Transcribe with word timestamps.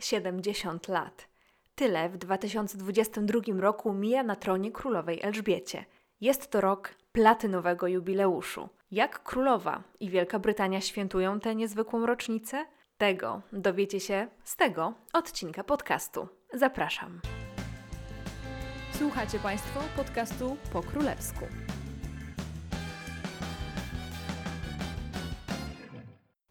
70 0.00 0.88
lat. 0.88 1.28
Tyle 1.74 2.08
w 2.08 2.16
2022 2.16 3.40
roku 3.60 3.94
mija 3.94 4.22
na 4.22 4.36
tronie 4.36 4.72
królowej 4.72 5.20
Elżbiecie. 5.22 5.84
Jest 6.20 6.50
to 6.50 6.60
rok 6.60 6.94
platynowego 7.12 7.86
jubileuszu. 7.86 8.68
Jak 8.90 9.22
królowa 9.22 9.82
i 10.00 10.10
Wielka 10.10 10.38
Brytania 10.38 10.80
świętują 10.80 11.40
tę 11.40 11.54
niezwykłą 11.54 12.06
rocznicę? 12.06 12.66
Tego 12.98 13.42
dowiecie 13.52 14.00
się 14.00 14.28
z 14.44 14.56
tego 14.56 14.94
odcinka 15.12 15.64
podcastu. 15.64 16.28
Zapraszam. 16.52 17.20
Słuchacie 18.92 19.38
Państwo 19.38 19.80
podcastu 19.96 20.56
po 20.72 20.82
królewsku. 20.82 21.44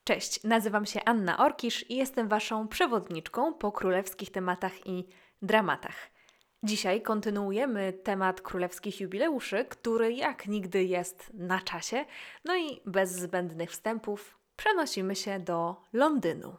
Cześć, 0.07 0.43
nazywam 0.43 0.85
się 0.85 0.99
Anna 1.05 1.37
Orkisz 1.37 1.89
i 1.89 1.95
jestem 1.95 2.27
Waszą 2.27 2.67
przewodniczką 2.67 3.53
po 3.53 3.71
królewskich 3.71 4.31
tematach 4.31 4.87
i 4.87 5.07
dramatach. 5.41 5.95
Dzisiaj 6.63 7.01
kontynuujemy 7.01 7.93
temat 7.93 8.41
królewskich 8.41 9.01
jubileuszy, 9.01 9.65
który 9.69 10.13
jak 10.13 10.47
nigdy 10.47 10.83
jest 10.83 11.32
na 11.33 11.59
czasie, 11.59 12.05
no 12.46 12.57
i 12.57 12.82
bez 12.85 13.11
zbędnych 13.11 13.71
wstępów 13.71 14.37
przenosimy 14.55 15.15
się 15.15 15.39
do 15.39 15.75
Londynu. 15.93 16.55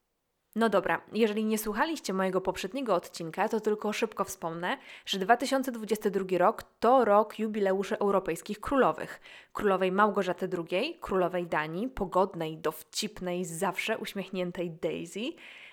No 0.57 0.69
dobra, 0.69 1.01
jeżeli 1.12 1.45
nie 1.45 1.59
słuchaliście 1.59 2.12
mojego 2.12 2.41
poprzedniego 2.41 2.95
odcinka, 2.95 3.48
to 3.48 3.61
tylko 3.61 3.93
szybko 3.93 4.25
wspomnę, 4.25 4.79
że 5.07 5.19
2022 5.19 6.38
rok 6.38 6.62
to 6.80 7.05
rok 7.05 7.38
jubileuszy 7.38 7.98
europejskich 7.98 8.61
królowych. 8.61 9.21
Królowej 9.52 9.93
Małgorzaty 9.93 10.48
II, 10.71 10.98
królowej 11.01 11.47
Danii, 11.47 11.88
pogodnej, 11.88 12.59
dowcipnej, 12.59 13.45
zawsze 13.45 13.98
uśmiechniętej 13.98 14.71
Daisy, 14.71 15.21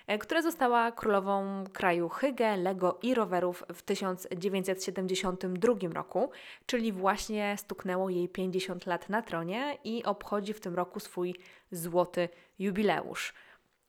e, 0.06 0.18
która 0.18 0.42
została 0.42 0.92
królową 0.92 1.64
kraju 1.72 2.08
Hygge, 2.08 2.56
Lego 2.56 2.98
i 3.02 3.14
rowerów 3.14 3.64
w 3.74 3.82
1972 3.82 5.92
roku, 5.92 6.30
czyli 6.66 6.92
właśnie 6.92 7.56
stuknęło 7.58 8.10
jej 8.10 8.28
50 8.28 8.86
lat 8.86 9.08
na 9.08 9.22
tronie 9.22 9.78
i 9.84 10.04
obchodzi 10.04 10.52
w 10.52 10.60
tym 10.60 10.74
roku 10.74 11.00
swój 11.00 11.34
złoty 11.70 12.28
jubileusz. 12.58 13.34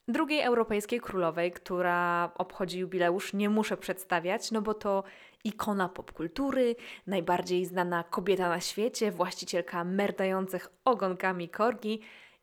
Drugiej 0.10 0.42
europejskiej 0.42 1.00
królowej, 1.00 1.52
która 1.52 2.32
obchodzi 2.38 2.80
jubileusz, 2.80 3.34
nie 3.34 3.50
muszę 3.50 3.78
przedstawiać, 3.78 4.52
no 4.52 4.62
bo 4.62 4.74
to 4.74 5.04
ikona 5.44 5.90
popkultury, 5.90 6.76
najbardziej 7.08 7.66
znana 7.66 8.04
kobieta 8.04 8.50
na 8.50 8.60
świecie, 8.60 9.12
właścicielka 9.12 9.84
merdających 9.84 10.70
ogonkami 10.86 11.50
korgi 11.50 12.02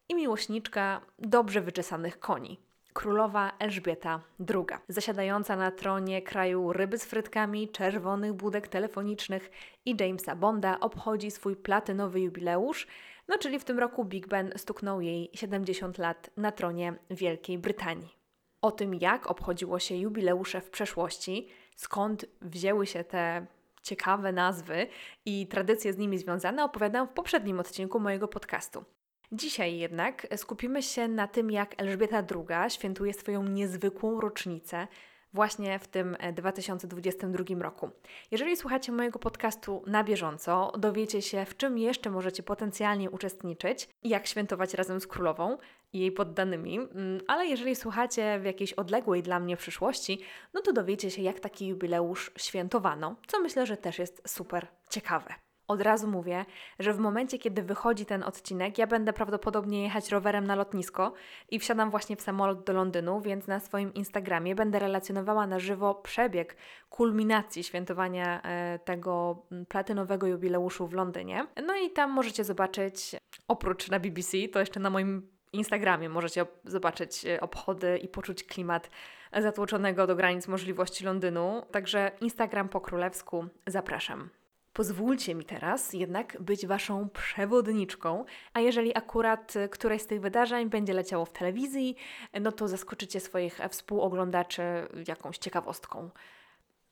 i 0.08 0.14
miłośniczka 0.14 1.00
dobrze 1.18 1.60
wyczesanych 1.60 2.18
koni. 2.18 2.60
Królowa 2.92 3.52
Elżbieta 3.58 4.20
II, 4.54 4.78
zasiadająca 4.88 5.56
na 5.56 5.70
tronie 5.70 6.22
kraju 6.22 6.72
ryby 6.72 6.98
z 6.98 7.04
frytkami, 7.04 7.68
czerwonych 7.68 8.32
budek 8.32 8.68
telefonicznych 8.68 9.50
i 9.84 9.96
Jamesa 10.00 10.36
Bonda, 10.36 10.80
obchodzi 10.80 11.30
swój 11.30 11.56
platynowy 11.56 12.20
jubileusz– 12.20 12.86
no 13.28 13.38
czyli 13.38 13.58
w 13.58 13.64
tym 13.64 13.78
roku 13.78 14.04
Big 14.04 14.28
Ben 14.28 14.52
stuknął 14.56 15.00
jej 15.00 15.30
70 15.34 15.98
lat 15.98 16.30
na 16.36 16.52
tronie 16.52 16.94
Wielkiej 17.10 17.58
Brytanii. 17.58 18.16
O 18.62 18.70
tym, 18.70 18.94
jak 18.94 19.26
obchodziło 19.26 19.78
się 19.78 19.96
jubileusze 19.96 20.60
w 20.60 20.70
przeszłości, 20.70 21.48
skąd 21.76 22.26
wzięły 22.42 22.86
się 22.86 23.04
te 23.04 23.46
ciekawe 23.82 24.32
nazwy 24.32 24.86
i 25.24 25.46
tradycje 25.46 25.92
z 25.92 25.98
nimi 25.98 26.18
związane, 26.18 26.64
opowiadam 26.64 27.08
w 27.08 27.12
poprzednim 27.12 27.60
odcinku 27.60 28.00
mojego 28.00 28.28
podcastu. 28.28 28.84
Dzisiaj 29.32 29.78
jednak 29.78 30.26
skupimy 30.36 30.82
się 30.82 31.08
na 31.08 31.28
tym, 31.28 31.50
jak 31.50 31.82
Elżbieta 31.82 32.18
II 32.18 32.70
świętuje 32.70 33.14
swoją 33.14 33.42
niezwykłą 33.42 34.20
rocznicę 34.20 34.86
właśnie 35.34 35.78
w 35.78 35.88
tym 35.88 36.16
2022 36.34 37.44
e, 37.50 37.62
roku. 37.62 37.90
Jeżeli 38.30 38.56
słuchacie 38.56 38.92
mojego 38.92 39.18
podcastu 39.18 39.82
na 39.86 40.04
bieżąco, 40.04 40.72
dowiecie 40.78 41.22
się, 41.22 41.44
w 41.44 41.56
czym 41.56 41.78
jeszcze 41.78 42.10
możecie 42.10 42.42
potencjalnie 42.42 43.10
uczestniczyć 43.10 43.88
i 44.02 44.08
jak 44.08 44.26
świętować 44.26 44.74
razem 44.74 45.00
z 45.00 45.06
królową 45.06 45.58
i 45.92 45.98
jej 45.98 46.12
poddanymi, 46.12 46.78
mm, 46.78 47.20
ale 47.26 47.46
jeżeli 47.46 47.76
słuchacie 47.76 48.38
w 48.40 48.44
jakiejś 48.44 48.72
odległej 48.72 49.22
dla 49.22 49.40
mnie 49.40 49.56
przyszłości, 49.56 50.20
no 50.54 50.60
to 50.60 50.72
dowiecie 50.72 51.10
się, 51.10 51.22
jak 51.22 51.40
taki 51.40 51.66
jubileusz 51.66 52.30
świętowano, 52.36 53.16
co 53.26 53.40
myślę, 53.40 53.66
że 53.66 53.76
też 53.76 53.98
jest 53.98 54.22
super 54.26 54.66
ciekawe. 54.90 55.43
Od 55.68 55.80
razu 55.80 56.08
mówię, 56.08 56.44
że 56.78 56.92
w 56.92 56.98
momencie, 56.98 57.38
kiedy 57.38 57.62
wychodzi 57.62 58.06
ten 58.06 58.22
odcinek, 58.22 58.78
ja 58.78 58.86
będę 58.86 59.12
prawdopodobnie 59.12 59.82
jechać 59.82 60.10
rowerem 60.10 60.46
na 60.46 60.54
lotnisko 60.54 61.12
i 61.50 61.58
wsiadam 61.58 61.90
właśnie 61.90 62.16
w 62.16 62.20
samolot 62.20 62.64
do 62.64 62.72
Londynu, 62.72 63.20
więc 63.20 63.46
na 63.46 63.60
swoim 63.60 63.94
Instagramie 63.94 64.54
będę 64.54 64.78
relacjonowała 64.78 65.46
na 65.46 65.58
żywo 65.58 65.94
przebieg 65.94 66.56
kulminacji 66.90 67.64
świętowania 67.64 68.42
e, 68.42 68.78
tego 68.78 69.42
platynowego 69.68 70.26
jubileuszu 70.26 70.86
w 70.86 70.92
Londynie. 70.92 71.46
No 71.66 71.76
i 71.76 71.90
tam 71.90 72.10
możecie 72.10 72.44
zobaczyć, 72.44 73.16
oprócz 73.48 73.90
na 73.90 74.00
BBC, 74.00 74.36
to 74.52 74.60
jeszcze 74.60 74.80
na 74.80 74.90
moim 74.90 75.28
Instagramie 75.52 76.08
możecie 76.08 76.46
zobaczyć 76.64 77.24
e, 77.24 77.40
obchody 77.40 77.98
i 77.98 78.08
poczuć 78.08 78.44
klimat 78.44 78.90
zatłoczonego 79.32 80.06
do 80.06 80.16
granic 80.16 80.48
możliwości 80.48 81.04
Londynu. 81.04 81.62
Także 81.70 82.10
Instagram 82.20 82.68
po 82.68 82.80
królewsku 82.80 83.46
zapraszam. 83.66 84.30
Pozwólcie 84.74 85.34
mi 85.34 85.44
teraz 85.44 85.92
jednak 85.92 86.36
być 86.40 86.66
Waszą 86.66 87.08
przewodniczką, 87.08 88.24
a 88.52 88.60
jeżeli 88.60 88.96
akurat 88.96 89.54
któreś 89.70 90.02
z 90.02 90.06
tych 90.06 90.20
wydarzeń 90.20 90.70
będzie 90.70 90.92
leciało 90.92 91.24
w 91.24 91.32
telewizji, 91.32 91.96
no 92.40 92.52
to 92.52 92.68
zaskoczycie 92.68 93.20
swoich 93.20 93.60
współoglądaczy 93.70 94.62
jakąś 95.08 95.38
ciekawostką. 95.38 96.10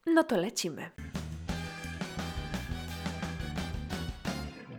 No 0.07 0.25
to 0.25 0.37
lecimy. 0.37 0.91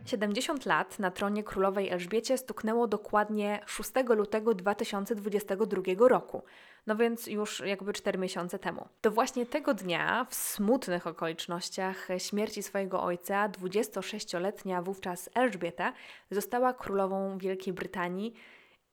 70 0.06 0.66
lat 0.66 1.00
na 1.00 1.12
tronie 1.12 1.44
królowej 1.44 1.90
Elżbiecie 1.90 2.38
stuknęło 2.38 2.88
dokładnie 2.88 3.60
6 3.66 3.92
lutego 4.16 4.54
2022 4.54 6.08
roku, 6.08 6.44
no 6.88 6.96
więc 6.96 7.28
już 7.28 7.60
jakby 7.60 7.94
4 7.94 8.20
miesiące 8.20 8.60
temu. 8.60 8.88
To 9.02 9.12
właśnie 9.12 9.46
tego 9.46 9.74
dnia, 9.74 10.26
w 10.30 10.36
smutnych 10.36 11.08
okolicznościach 11.08 12.08
śmierci 12.18 12.64
swojego 12.64 13.04
ojca, 13.04 13.50
26-letnia 13.50 14.82
wówczas 14.82 15.30
Elżbieta 15.34 15.94
została 16.32 16.74
królową 16.74 17.38
Wielkiej 17.38 17.74
Brytanii 17.74 18.34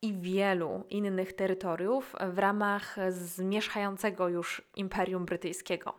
i 0.03 0.15
wielu 0.15 0.85
innych 0.91 1.33
terytoriów 1.33 2.15
w 2.33 2.39
ramach 2.39 2.97
zmierzchającego 3.11 4.29
już 4.29 4.63
Imperium 4.77 5.25
Brytyjskiego. 5.25 5.95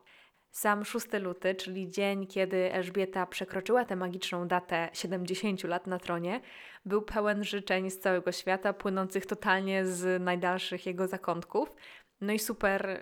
Sam 0.51 0.85
6 0.85 1.07
luty, 1.21 1.55
czyli 1.55 1.89
dzień, 1.89 2.27
kiedy 2.27 2.73
Elżbieta 2.73 3.25
przekroczyła 3.25 3.85
tę 3.85 3.95
magiczną 3.95 4.47
datę 4.47 4.89
70 4.93 5.63
lat 5.63 5.87
na 5.87 5.99
tronie, 5.99 6.41
był 6.85 7.01
pełen 7.01 7.43
życzeń 7.43 7.89
z 7.89 7.99
całego 7.99 8.31
świata, 8.31 8.73
płynących 8.73 9.25
totalnie 9.25 9.85
z 9.85 10.21
najdalszych 10.21 10.85
jego 10.85 11.07
zakątków. 11.07 11.75
No 12.21 12.33
i 12.33 12.39
super, 12.39 12.89
y, 12.89 13.01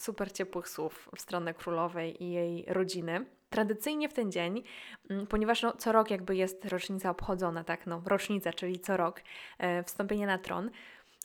super 0.00 0.32
ciepłych 0.32 0.68
słów 0.68 1.08
w 1.16 1.20
stronę 1.20 1.54
królowej 1.54 2.22
i 2.22 2.32
jej 2.32 2.64
rodziny. 2.68 3.26
Tradycyjnie 3.50 4.08
w 4.08 4.12
ten 4.12 4.32
dzień, 4.32 4.62
mm, 5.10 5.26
ponieważ 5.26 5.62
no, 5.62 5.72
co 5.72 5.92
rok 5.92 6.10
jakby 6.10 6.36
jest 6.36 6.64
rocznica 6.64 7.10
obchodzona, 7.10 7.64
tak, 7.64 7.86
no, 7.86 8.02
rocznica, 8.06 8.52
czyli 8.52 8.80
co 8.80 8.96
rok 8.96 9.20
e, 9.58 9.82
wstąpienia 9.82 10.26
na 10.26 10.38
tron, 10.38 10.70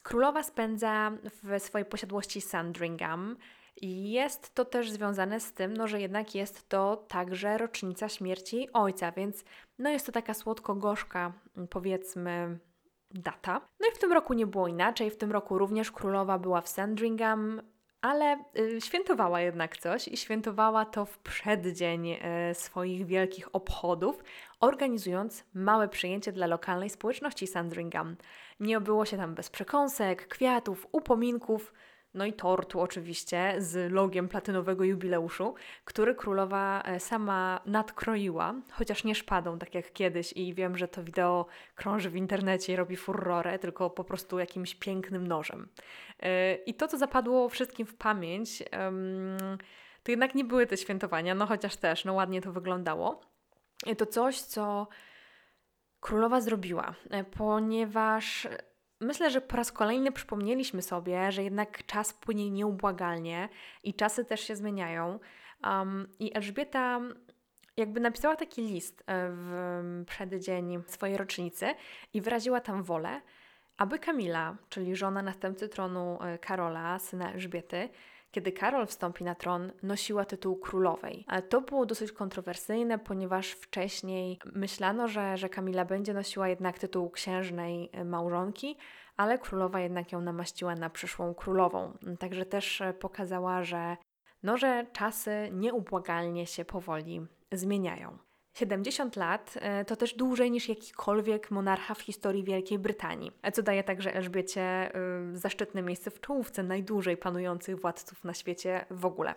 królowa 0.04 0.44
spędza 0.44 1.12
w 1.44 1.60
swojej 1.60 1.86
posiadłości 1.86 2.42
Sandringham, 2.42 3.38
jest 3.82 4.56
to 4.56 4.66
też 4.66 4.92
związane 4.92 5.40
z 5.40 5.54
tym, 5.54 5.78
no, 5.78 5.88
że 5.88 6.02
jednak 6.02 6.36
jest 6.36 6.70
to 6.70 7.06
także 7.08 7.58
rocznica 7.58 8.10
śmierci 8.10 8.70
ojca, 8.74 9.12
więc 9.12 9.46
no, 9.80 9.90
jest 9.90 10.06
to 10.06 10.12
taka 10.12 10.34
słodko-gorzka, 10.34 11.34
mm, 11.58 11.68
powiedzmy, 11.68 12.60
data. 13.12 13.62
No 13.80 13.88
i 13.92 13.96
w 13.96 13.98
tym 14.00 14.14
roku 14.14 14.34
nie 14.34 14.48
było 14.48 14.68
inaczej. 14.68 15.12
W 15.12 15.18
tym 15.18 15.32
roku 15.32 15.58
również 15.58 15.92
królowa 15.92 16.40
była 16.40 16.62
w 16.62 16.70
Sandringham, 16.70 17.62
ale 18.02 18.44
y, 18.60 18.82
świętowała 18.82 19.42
jednak 19.42 19.78
coś 19.78 20.08
i 20.08 20.18
świętowała 20.18 20.86
to 20.86 21.06
w 21.06 21.20
przeddzień 21.20 22.12
y, 22.12 22.20
swoich 22.54 23.06
wielkich 23.06 23.56
obchodów, 23.56 24.24
organizując 24.60 25.44
małe 25.54 25.88
przyjęcie 25.88 26.32
dla 26.32 26.48
lokalnej 26.48 26.90
społeczności 26.90 27.48
Sandringham. 27.48 28.16
Nie 28.60 28.78
obyło 28.78 29.06
się 29.06 29.18
tam 29.18 29.36
bez 29.36 29.50
przekąsek, 29.50 30.28
kwiatów, 30.28 30.88
upominków 30.92 31.74
no 32.18 32.26
i 32.26 32.34
tortu 32.34 32.82
oczywiście 32.82 33.56
z 33.58 33.92
logiem 33.92 34.30
platynowego 34.30 34.84
jubileuszu, 34.84 35.56
który 35.86 36.16
królowa 36.16 36.82
e, 36.82 37.00
sama 37.00 37.62
nadkroiła, 37.66 38.54
chociaż 38.72 39.04
nie 39.04 39.16
szpadą, 39.16 39.60
tak 39.60 39.76
jak 39.76 39.94
kiedyś 39.94 40.34
i 40.34 40.54
wiem, 40.54 40.78
że 40.78 40.88
to 40.88 41.04
wideo 41.04 41.46
krąży 41.76 42.10
w 42.10 42.16
internecie 42.16 42.74
i 42.74 42.76
robi 42.76 42.96
furorę, 42.96 43.60
tylko 43.60 43.90
po 43.90 44.04
prostu 44.04 44.40
jakimś 44.40 44.76
pięknym 44.76 45.28
nożem. 45.28 45.68
E, 46.20 46.56
I 46.56 46.74
to, 46.74 46.88
co 46.88 46.98
zapadło 46.98 47.50
wszystkim 47.50 47.88
w 47.88 47.96
pamięć, 47.96 48.64
to 50.04 50.12
jednak 50.12 50.36
nie 50.36 50.46
były 50.46 50.68
te 50.68 50.78
świętowania, 50.78 51.36
no 51.36 51.46
chociaż 51.46 51.78
też, 51.78 52.06
no 52.06 52.14
ładnie 52.14 52.42
to 52.42 52.52
wyglądało. 52.52 53.22
To 53.98 54.06
coś, 54.06 54.42
co 54.42 54.88
królowa 56.00 56.42
zrobiła, 56.42 56.94
e, 57.10 57.24
ponieważ 57.24 58.48
myślę, 59.02 59.32
że 59.32 59.42
po 59.42 59.58
raz 59.58 59.72
kolejny 59.72 60.12
przypomnieliśmy 60.12 60.82
sobie, 60.82 61.32
że 61.32 61.44
jednak 61.44 61.86
czas 61.86 62.14
płynie 62.14 62.50
nieubłagalnie 62.52 63.50
i 63.84 63.94
czasy 63.94 64.26
też 64.26 64.42
się 64.42 64.56
zmieniają. 64.56 65.20
Um, 65.64 66.08
I 66.20 66.38
Elżbieta 66.38 67.02
jakby 67.78 68.00
napisała 68.00 68.36
taki 68.36 68.62
list 68.62 69.04
e, 69.08 69.30
w 69.32 70.04
przeddzień 70.08 70.84
swojej 70.88 71.18
rocznicy 71.18 71.66
i 72.14 72.22
wyraziła 72.22 72.62
tam 72.62 72.84
wolę, 72.84 73.22
aby 73.78 74.00
Kamila, 74.00 74.56
czyli 74.70 74.96
żona 74.96 75.22
następcy 75.22 75.70
tronu 75.70 76.20
e, 76.22 76.38
Karola, 76.38 77.00
syna 77.00 77.32
Elżbiety, 77.34 77.90
kiedy 78.32 78.52
Karol 78.52 78.88
wstąpi 78.88 79.24
na 79.24 79.36
tron, 79.36 79.72
nosiła 79.84 80.26
tytuł 80.26 80.56
królowej. 80.56 81.26
Ale 81.28 81.42
to 81.42 81.62
było 81.62 81.86
dosyć 81.86 82.12
kontrowersyjne, 82.12 83.00
ponieważ 83.00 83.52
wcześniej 83.52 84.40
myślano, 84.56 85.08
że, 85.08 85.38
że 85.38 85.50
Kamila 85.50 85.86
będzie 85.86 86.14
nosiła 86.14 86.48
jednak 86.50 86.80
tytuł 86.80 87.10
księżnej 87.10 87.90
e, 87.94 88.06
małżonki, 88.06 88.78
ale 89.18 89.40
królowa 89.40 89.80
jednak 89.80 90.12
ją 90.12 90.22
namaściła 90.22 90.76
na 90.76 90.90
przyszłą 90.90 91.34
królową. 91.34 91.98
Także 92.20 92.46
też 92.46 92.84
pokazała, 93.00 93.64
że, 93.64 93.98
no, 94.44 94.58
że 94.58 94.86
czasy 94.94 95.50
nieubłagalnie 95.52 96.48
się 96.48 96.66
powoli 96.66 97.28
zmieniają. 97.52 98.27
70 98.58 99.16
lat 99.16 99.54
e, 99.56 99.86
to 99.86 99.96
też 99.96 100.14
dłużej 100.14 100.52
niż 100.52 100.70
jakikolwiek 100.70 101.52
monarcha 101.52 101.94
w 101.94 102.02
historii 102.02 102.44
Wielkiej 102.44 102.80
Brytanii, 102.80 103.32
co 103.54 103.64
daje 103.64 103.84
także 103.84 104.16
Elżbiecie 104.16 104.92
y, 105.34 105.38
zaszczytne 105.38 105.82
miejsce 105.82 106.12
w 106.12 106.22
czołówce 106.22 106.64
najdłużej 106.64 107.18
panujących 107.18 107.82
władców 107.82 108.24
na 108.24 108.34
świecie 108.34 108.86
w 108.92 109.06
ogóle. 109.06 109.36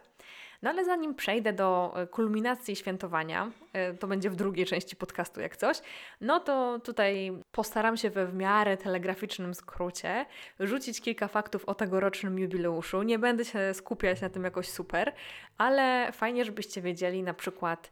No 0.63 0.71
ale 0.71 0.85
zanim 0.85 1.15
przejdę 1.15 1.53
do 1.53 1.93
e, 1.97 2.07
kulminacji 2.07 2.77
świętowania, 2.77 3.51
e, 3.73 3.95
to 3.95 4.07
będzie 4.07 4.31
w 4.31 4.37
drugiej 4.37 4.67
części 4.67 4.97
podcastu 4.97 5.41
jak 5.41 5.57
coś, 5.57 5.81
no 6.21 6.41
to 6.41 6.79
tutaj 6.85 7.33
postaram 7.53 7.97
się 7.97 8.11
we 8.11 8.27
w 8.27 8.35
miarę 8.35 8.77
telegraficznym 8.77 9.55
skrócie 9.55 10.27
rzucić 10.61 11.01
kilka 11.01 11.29
faktów 11.29 11.65
o 11.65 11.75
tegorocznym 11.75 12.39
jubileuszu. 12.39 13.03
Nie 13.03 13.19
będę 13.19 13.45
się 13.45 13.75
skupiać 13.75 14.21
na 14.21 14.29
tym 14.29 14.45
jakoś 14.45 14.69
super, 14.69 15.13
ale 15.59 16.13
fajnie, 16.13 16.45
żebyście 16.45 16.83
wiedzieli 16.83 17.23
na 17.23 17.35
przykład 17.35 17.91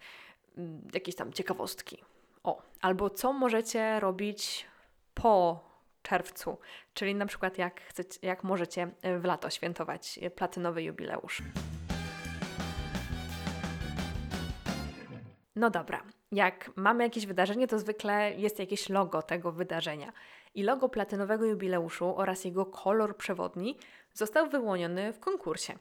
jakieś 0.94 1.14
tam 1.14 1.32
ciekawostki. 1.32 2.05
O, 2.44 2.62
albo 2.81 3.10
co 3.10 3.32
możecie 3.32 4.00
robić 4.00 4.66
po 5.14 5.64
czerwcu, 6.02 6.58
czyli 6.94 7.14
na 7.14 7.26
przykład 7.26 7.58
jak, 7.58 7.81
chcecie, 7.81 8.19
jak 8.22 8.44
możecie 8.44 8.90
w 9.20 9.25
lato 9.25 9.50
świętować 9.50 10.19
platynowy 10.34 10.82
jubileusz. 10.82 11.43
No 15.56 15.70
dobra, 15.70 16.02
jak 16.32 16.70
mamy 16.76 17.04
jakieś 17.04 17.26
wydarzenie, 17.26 17.66
to 17.66 17.78
zwykle 17.78 18.34
jest 18.37 18.58
jakieś 18.58 18.88
logo 18.88 19.22
tego 19.22 19.52
wydarzenia. 19.52 20.12
I 20.54 20.62
logo 20.62 20.88
platynowego 20.88 21.44
jubileuszu 21.44 22.16
oraz 22.16 22.44
jego 22.44 22.66
kolor 22.66 23.16
przewodni 23.16 23.78
został 24.12 24.49
wyłoniony 24.49 25.12
w 25.12 25.20
konkursie. 25.20 25.78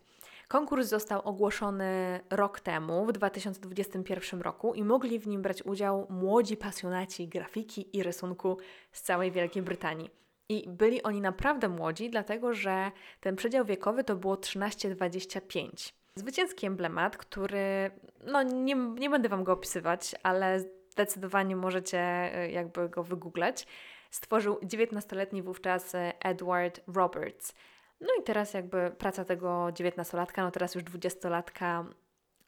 Konkurs 0.48 0.88
został 0.88 1.22
ogłoszony 1.22 2.20
rok 2.30 2.60
temu, 2.60 3.06
w 3.06 3.12
2021 3.12 4.42
roku, 4.42 4.74
i 4.74 4.84
mogli 4.84 5.20
w 5.20 5.28
nim 5.28 5.42
brać 5.42 5.64
udział 5.64 6.08
młodzi 6.10 6.58
pasjonaci 6.58 7.28
grafiki 7.28 7.98
i 7.98 8.04
rysunku 8.04 8.58
z 8.92 9.02
całej 9.02 9.32
Wielkiej 9.32 9.64
Brytanii. 9.64 10.10
I 10.50 10.70
byli 10.70 11.04
oni 11.04 11.22
naprawdę 11.22 11.70
młodzi, 11.70 12.10
dlatego 12.10 12.54
że 12.54 12.92
ten 13.20 13.36
przedział 13.36 13.66
wiekowy 13.66 14.04
to 14.04 14.16
było 14.16 14.36
13-25. 14.36 15.94
Zwycięski 16.16 16.66
emblemat, 16.66 17.18
który, 17.18 17.92
no 18.26 18.44
nie, 18.44 18.76
nie 18.76 19.10
będę 19.10 19.30
Wam 19.30 19.44
go 19.44 19.54
opisywać, 19.54 20.16
ale 20.24 20.60
zdecydowanie 20.90 21.56
możecie 21.56 22.00
e, 22.00 22.52
jakby 22.52 22.90
go 22.90 23.04
wygooglać, 23.04 23.68
stworzył 24.12 24.56
19-letni 24.56 25.42
wówczas 25.42 25.96
e, 25.96 26.14
Edward 26.20 26.82
Roberts. 26.96 27.54
No 28.02 28.08
i 28.20 28.24
teraz 28.24 28.54
jakby 28.54 28.92
praca 28.98 29.26
tego 29.26 29.50
19-latka, 29.66 30.44
no 30.44 30.52
teraz 30.52 30.76
już 30.76 30.84
20-latka 30.84 31.86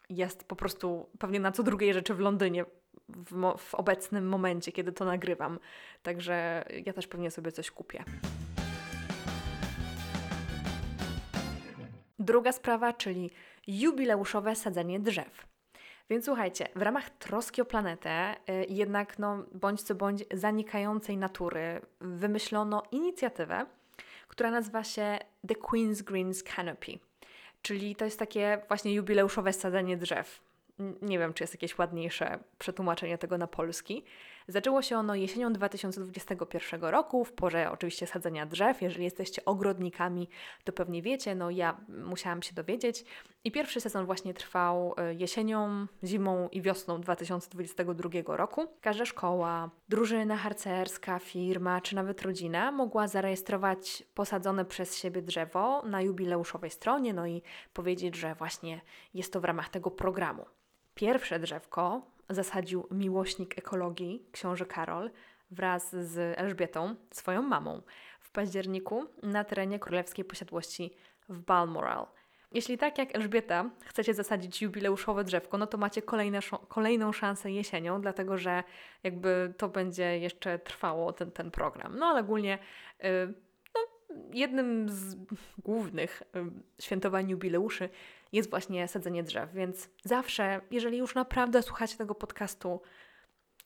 jest 0.09 0.43
po 0.43 0.55
prostu 0.55 1.09
pewnie 1.19 1.39
na 1.39 1.51
co 1.51 1.63
drugiej 1.63 1.93
rzeczy 1.93 2.13
w 2.13 2.19
Londynie 2.19 2.65
w, 3.09 3.57
w 3.57 3.75
obecnym 3.75 4.27
momencie, 4.27 4.71
kiedy 4.71 4.91
to 4.91 5.05
nagrywam. 5.05 5.59
Także 6.03 6.65
ja 6.85 6.93
też 6.93 7.07
pewnie 7.07 7.31
sobie 7.31 7.51
coś 7.51 7.71
kupię. 7.71 8.03
Druga 12.19 12.51
sprawa, 12.51 12.93
czyli 12.93 13.31
jubileuszowe 13.67 14.55
sadzenie 14.55 14.99
drzew. 14.99 15.47
Więc 16.09 16.25
słuchajcie, 16.25 16.67
w 16.75 16.81
ramach 16.81 17.09
troski 17.09 17.61
o 17.61 17.65
planetę, 17.65 18.35
y, 18.49 18.65
jednak 18.69 19.19
no, 19.19 19.45
bądź 19.51 19.81
co 19.81 19.95
bądź 19.95 20.23
zanikającej 20.33 21.17
natury, 21.17 21.81
wymyślono 22.01 22.83
inicjatywę, 22.91 23.65
która 24.29 24.51
nazywa 24.51 24.83
się 24.83 25.17
The 25.47 25.55
Queen's 25.55 26.03
Greens 26.03 26.43
Canopy. 26.43 26.99
Czyli 27.61 27.95
to 27.95 28.05
jest 28.05 28.19
takie 28.19 28.61
właśnie 28.67 28.93
jubileuszowe 28.93 29.53
sadzenie 29.53 29.97
drzew. 29.97 30.41
Nie 31.01 31.19
wiem, 31.19 31.33
czy 31.33 31.43
jest 31.43 31.53
jakieś 31.53 31.77
ładniejsze 31.77 32.39
przetłumaczenie 32.59 33.17
tego 33.17 33.37
na 33.37 33.47
polski. 33.47 34.03
Zaczęło 34.49 34.81
się 34.81 34.97
ono 34.97 35.15
jesienią 35.15 35.53
2021 35.53 36.81
roku, 36.81 37.25
w 37.25 37.33
porze 37.33 37.71
oczywiście 37.71 38.07
sadzenia 38.07 38.45
drzew. 38.45 38.81
Jeżeli 38.81 39.03
jesteście 39.03 39.45
ogrodnikami, 39.45 40.29
to 40.63 40.73
pewnie 40.73 41.01
wiecie, 41.01 41.35
no 41.35 41.49
ja 41.49 41.77
musiałam 41.89 42.41
się 42.41 42.53
dowiedzieć. 42.53 43.05
I 43.43 43.51
pierwszy 43.51 43.81
sezon 43.81 44.05
właśnie 44.05 44.33
trwał 44.33 44.93
e, 44.97 45.13
jesienią, 45.13 45.87
zimą 46.03 46.49
i 46.51 46.61
wiosną 46.61 47.01
2022 47.01 48.37
roku. 48.37 48.67
Każda 48.81 49.05
szkoła, 49.05 49.69
drużyna 49.89 50.37
harcerska, 50.37 51.19
firma 51.19 51.81
czy 51.81 51.95
nawet 51.95 52.21
rodzina 52.21 52.71
mogła 52.71 53.07
zarejestrować 53.07 54.03
posadzone 54.13 54.65
przez 54.65 54.97
siebie 54.97 55.21
drzewo 55.21 55.81
na 55.81 56.01
jubileuszowej 56.01 56.71
stronie, 56.71 57.13
no 57.13 57.27
i 57.27 57.41
powiedzieć, 57.73 58.15
że 58.15 58.35
właśnie 58.35 58.81
jest 59.13 59.33
to 59.33 59.41
w 59.41 59.45
ramach 59.45 59.69
tego 59.69 59.91
programu. 59.91 60.45
Pierwsze 60.95 61.39
drzewko 61.39 62.01
zasadził 62.29 62.87
miłośnik 62.91 63.57
ekologii, 63.57 64.25
książę 64.31 64.65
Karol, 64.65 65.11
wraz 65.51 65.95
z 65.95 66.39
Elżbietą, 66.39 66.95
swoją 67.11 67.41
mamą, 67.41 67.81
w 68.19 68.31
październiku 68.31 69.05
na 69.23 69.43
terenie 69.43 69.79
królewskiej 69.79 70.25
posiadłości 70.25 70.95
w 71.29 71.39
Balmoral. 71.39 72.05
Jeśli 72.51 72.77
tak 72.77 72.97
jak 72.97 73.15
Elżbieta 73.15 73.69
chcecie 73.85 74.13
zasadzić 74.13 74.61
jubileuszowe 74.61 75.23
drzewko, 75.23 75.57
no 75.57 75.67
to 75.67 75.77
macie 75.77 76.01
kolejne, 76.01 76.39
kolejną 76.67 77.11
szansę 77.11 77.51
jesienią, 77.51 78.01
dlatego 78.01 78.37
że 78.37 78.63
jakby 79.03 79.53
to 79.57 79.69
będzie 79.69 80.19
jeszcze 80.19 80.59
trwało 80.59 81.13
ten, 81.13 81.31
ten 81.31 81.51
program. 81.51 81.97
No 81.97 82.05
ale 82.05 82.19
ogólnie 82.19 82.59
yy, 83.03 83.33
no, 83.75 83.81
jednym 84.33 84.89
z 84.89 85.15
głównych 85.57 86.23
yy, 86.33 86.51
świętowań 86.79 87.29
jubileuszy 87.29 87.89
jest 88.31 88.49
właśnie 88.49 88.87
sadzenie 88.87 89.23
drzew. 89.23 89.53
Więc 89.53 89.89
zawsze, 90.03 90.61
jeżeli 90.71 90.97
już 90.97 91.15
naprawdę 91.15 91.63
słuchacie 91.63 91.97
tego 91.97 92.15
podcastu 92.15 92.81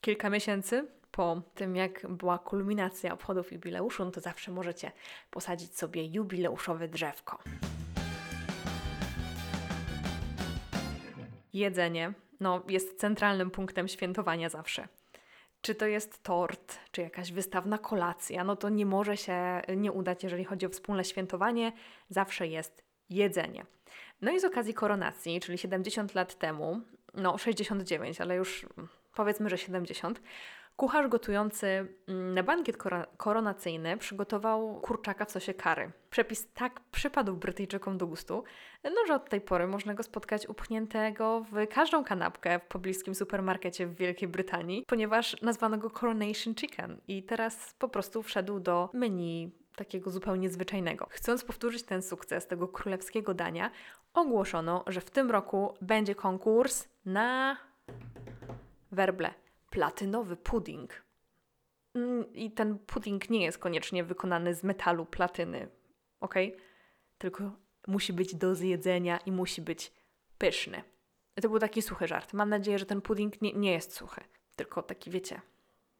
kilka 0.01 0.29
miesięcy 0.29 0.88
po 1.11 1.41
tym, 1.55 1.75
jak 1.75 2.07
była 2.09 2.38
kulminacja 2.38 3.13
obchodów 3.13 3.51
jubileuszu, 3.51 4.05
no 4.05 4.11
to 4.11 4.21
zawsze 4.21 4.51
możecie 4.51 4.91
posadzić 5.31 5.77
sobie 5.77 6.05
jubileuszowe 6.05 6.88
drzewko. 6.88 7.39
Jedzenie 11.53 12.13
no, 12.39 12.63
jest 12.67 12.99
centralnym 12.99 13.51
punktem 13.51 13.88
świętowania 13.88 14.49
zawsze. 14.49 14.88
Czy 15.61 15.75
to 15.75 15.85
jest 15.85 16.23
tort, 16.23 16.79
czy 16.91 17.01
jakaś 17.01 17.31
wystawna 17.31 17.77
kolacja, 17.77 18.43
no 18.43 18.55
to 18.55 18.69
nie 18.69 18.85
może 18.85 19.17
się 19.17 19.61
nie 19.77 19.91
udać, 19.91 20.23
jeżeli 20.23 20.43
chodzi 20.43 20.65
o 20.65 20.69
wspólne 20.69 21.03
świętowanie. 21.03 21.71
Zawsze 22.09 22.47
jest 22.47 22.83
jedzenie. 23.09 23.65
No 24.23 24.31
i 24.31 24.39
z 24.39 24.45
okazji 24.45 24.73
koronacji, 24.73 25.39
czyli 25.39 25.57
70 25.57 26.15
lat 26.15 26.35
temu, 26.35 26.81
no 27.13 27.37
69, 27.37 28.21
ale 28.21 28.35
już 28.35 28.65
powiedzmy, 29.15 29.49
że 29.49 29.57
70, 29.57 30.21
kucharz 30.75 31.07
gotujący 31.07 31.67
mm, 32.07 32.33
na 32.33 32.43
bankiet 32.43 32.77
koronacyjny 33.17 33.97
przygotował 33.97 34.81
kurczaka 34.81 35.25
w 35.25 35.31
sosie 35.31 35.53
kary. 35.53 35.91
Przepis 36.09 36.47
tak 36.53 36.79
przypadł 36.91 37.35
Brytyjczykom 37.35 37.97
do 37.97 38.07
gustu, 38.07 38.43
no 38.83 39.05
że 39.07 39.15
od 39.15 39.29
tej 39.29 39.41
pory 39.41 39.67
można 39.67 39.93
go 39.93 40.03
spotkać 40.03 40.49
upchniętego 40.49 41.45
w 41.51 41.67
każdą 41.67 42.03
kanapkę 42.03 42.59
w 42.59 42.67
pobliskim 42.67 43.15
supermarkecie 43.15 43.87
w 43.87 43.95
Wielkiej 43.95 44.27
Brytanii, 44.27 44.83
ponieważ 44.87 45.41
nazwano 45.41 45.77
go 45.77 45.89
Coronation 45.89 46.55
Chicken 46.55 46.97
i 47.07 47.23
teraz 47.23 47.75
po 47.79 47.89
prostu 47.89 48.23
wszedł 48.23 48.59
do 48.59 48.89
menu 48.93 49.62
takiego 49.75 50.11
zupełnie 50.11 50.49
zwyczajnego. 50.49 51.07
Chcąc 51.09 51.43
powtórzyć 51.43 51.83
ten 51.83 52.01
sukces 52.01 52.47
tego 52.47 52.67
królewskiego 52.67 53.33
dania, 53.33 53.71
ogłoszono, 54.13 54.83
że 54.87 55.01
w 55.01 55.11
tym 55.11 55.31
roku 55.31 55.73
będzie 55.81 56.15
konkurs 56.15 56.87
na 57.05 57.57
werble 58.91 59.33
platynowy 59.69 60.35
pudding. 60.35 61.03
Mm, 61.95 62.33
I 62.33 62.51
ten 62.51 62.79
pudding 62.79 63.29
nie 63.29 63.43
jest 63.43 63.57
koniecznie 63.57 64.03
wykonany 64.03 64.55
z 64.55 64.63
metalu 64.63 65.05
platyny, 65.05 65.67
ok? 66.19 66.35
Tylko 67.17 67.51
musi 67.87 68.13
być 68.13 68.35
do 68.35 68.55
zjedzenia 68.55 69.17
i 69.17 69.31
musi 69.31 69.61
być 69.61 69.91
pyszny. 70.37 70.83
To 71.41 71.49
był 71.49 71.59
taki 71.59 71.81
suchy 71.81 72.07
żart. 72.07 72.33
Mam 72.33 72.49
nadzieję, 72.49 72.79
że 72.79 72.85
ten 72.85 73.01
pudding 73.01 73.41
nie, 73.41 73.53
nie 73.53 73.71
jest 73.71 73.93
suchy, 73.93 74.21
tylko 74.55 74.83
taki, 74.83 75.11
wiecie, 75.11 75.41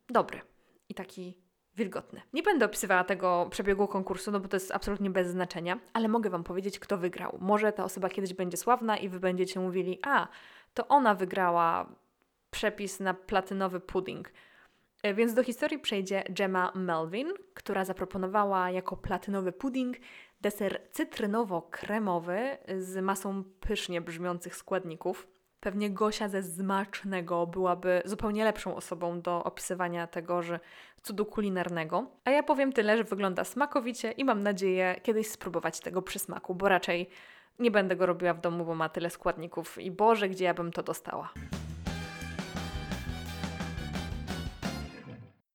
dobry 0.10 0.42
i 0.90 0.94
taki 0.94 1.43
wilgotny. 1.76 2.22
Nie 2.34 2.44
będę 2.44 2.66
opisywała 2.66 3.04
tego 3.04 3.48
przebiegu 3.52 3.88
konkursu, 3.88 4.32
no 4.32 4.40
bo 4.40 4.48
to 4.48 4.56
jest 4.56 4.72
absolutnie 4.72 5.10
bez 5.10 5.28
znaczenia, 5.28 5.80
ale 5.94 6.08
mogę 6.08 6.30
Wam 6.30 6.44
powiedzieć, 6.44 6.80
kto 6.80 6.98
wygrał. 6.98 7.38
Może 7.42 7.72
ta 7.72 7.84
osoba 7.84 8.10
kiedyś 8.10 8.34
będzie 8.34 8.58
sławna 8.58 8.98
i 8.98 9.10
Wy 9.10 9.20
będziecie 9.20 9.60
mówili, 9.60 10.00
a, 10.04 10.28
to 10.74 10.88
ona 10.88 11.16
wygrała 11.16 11.90
przepis 12.52 13.00
na 13.00 13.14
platynowy 13.14 13.80
pudding. 13.80 14.32
E, 15.04 15.14
więc 15.14 15.34
do 15.34 15.44
historii 15.44 15.80
przejdzie 15.80 16.24
Gemma 16.30 16.72
Melvin, 16.76 17.34
która 17.54 17.86
zaproponowała 17.86 18.72
jako 18.72 18.98
platynowy 18.98 19.52
pudding 19.52 19.98
deser 20.42 20.82
cytrynowo-kremowy 20.92 22.58
z 22.80 23.04
masą 23.04 23.44
pysznie 23.60 24.02
brzmiących 24.02 24.56
składników. 24.56 25.28
Pewnie 25.64 25.90
Gosia 25.90 26.30
ze 26.30 26.42
Zmacznego 26.42 27.48
byłaby 27.48 28.02
zupełnie 28.06 28.44
lepszą 28.44 28.76
osobą 28.76 29.22
do 29.22 29.44
opisywania 29.44 30.08
tego, 30.08 30.42
że 30.42 30.60
cudu 31.02 31.26
kulinarnego. 31.26 32.06
A 32.26 32.32
ja 32.32 32.44
powiem 32.44 32.74
tyle, 32.74 32.98
że 32.98 33.04
wygląda 33.04 33.44
smakowicie 33.44 34.12
i 34.12 34.26
mam 34.26 34.44
nadzieję 34.44 34.96
kiedyś 35.04 35.28
spróbować 35.28 35.80
tego 35.80 36.02
przysmaku, 36.02 36.56
bo 36.56 36.70
raczej 36.70 37.10
nie 37.60 37.72
będę 37.72 37.96
go 37.96 38.06
robiła 38.06 38.34
w 38.34 38.42
domu, 38.42 38.66
bo 38.66 38.76
ma 38.76 38.90
tyle 38.90 39.10
składników 39.10 39.78
i 39.78 39.92
Boże, 39.92 40.30
gdzie 40.30 40.46
ja 40.46 40.54
bym 40.54 40.72
to 40.72 40.84
dostała. 40.84 41.34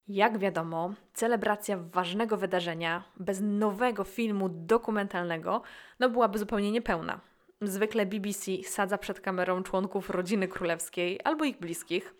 Jak 0.07 0.37
wiadomo, 0.37 0.93
celebracja 1.13 1.77
ważnego 1.77 2.37
wydarzenia 2.37 3.03
bez 3.17 3.41
nowego 3.41 4.03
filmu 4.03 4.49
dokumentalnego 4.49 5.61
no 5.99 6.09
byłaby 6.09 6.39
zupełnie 6.39 6.71
niepełna. 6.71 7.28
Zwykle 7.61 8.05
BBC 8.05 8.51
sadza 8.63 8.97
przed 8.97 9.21
kamerą 9.21 9.63
członków 9.63 10.09
rodziny 10.09 10.47
królewskiej 10.47 11.19
albo 11.23 11.45
ich 11.45 11.59
bliskich, 11.59 12.15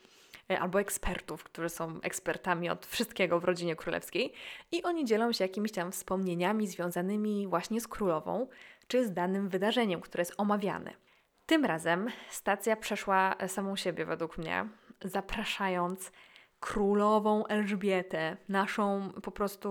e, 0.51 0.60
albo 0.60 0.79
ekspertów, 0.79 1.43
którzy 1.43 1.69
są 1.69 2.01
ekspertami 2.01 2.69
od 2.69 2.86
wszystkiego 2.86 3.39
w 3.39 3.43
rodzinie 3.43 3.75
królewskiej 3.75 4.34
i 4.72 4.84
oni 4.84 5.05
dzielą 5.05 5.31
się 5.31 5.43
jakimiś 5.43 5.72
tam 5.72 5.91
wspomnieniami 5.91 6.67
związanymi 6.67 7.48
właśnie 7.48 7.81
z 7.81 7.88
królową 7.88 8.48
czy 8.88 9.05
z 9.05 9.13
danym 9.13 9.50
wydarzeniem, 9.50 10.01
które 10.01 10.22
jest 10.22 10.34
omawiane. 10.38 10.93
Tym 11.46 11.65
razem 11.65 12.08
stacja 12.29 12.75
przeszła 12.75 13.36
samą 13.48 13.75
siebie 13.75 14.05
według 14.05 14.38
mnie, 14.38 14.69
zapraszając 15.03 16.12
królową 16.60 17.48
Elżbietę, 17.48 18.38
naszą 18.50 19.12
po 19.24 19.31
prostu 19.31 19.69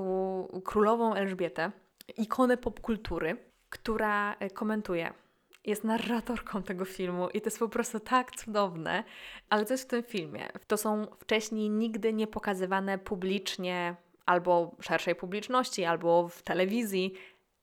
królową 0.65 1.15
Elżbietę, 1.15 1.73
ikonę 2.17 2.57
popkultury, 2.57 3.37
która 3.71 4.35
e, 4.35 4.51
komentuje. 4.51 5.28
Jest 5.65 5.85
narratorką 5.85 6.63
tego 6.63 6.85
filmu 6.85 7.29
i 7.29 7.41
to 7.41 7.47
jest 7.47 7.59
po 7.59 7.69
prostu 7.69 8.01
tak 8.01 8.37
cudowne, 8.37 9.05
ale 9.51 9.65
co 9.65 9.75
jest 9.75 9.85
w 9.85 9.91
tym 9.91 10.03
filmie? 10.03 10.49
To 10.67 10.77
są 10.77 11.07
wcześniej 11.21 11.71
nigdy 11.71 12.13
nie 12.13 12.27
pokazywane 12.27 12.99
publicznie 12.99 13.97
albo 14.27 14.77
szerszej 14.81 15.15
publiczności, 15.15 15.85
albo 15.85 16.29
w 16.29 16.43
telewizji 16.43 17.15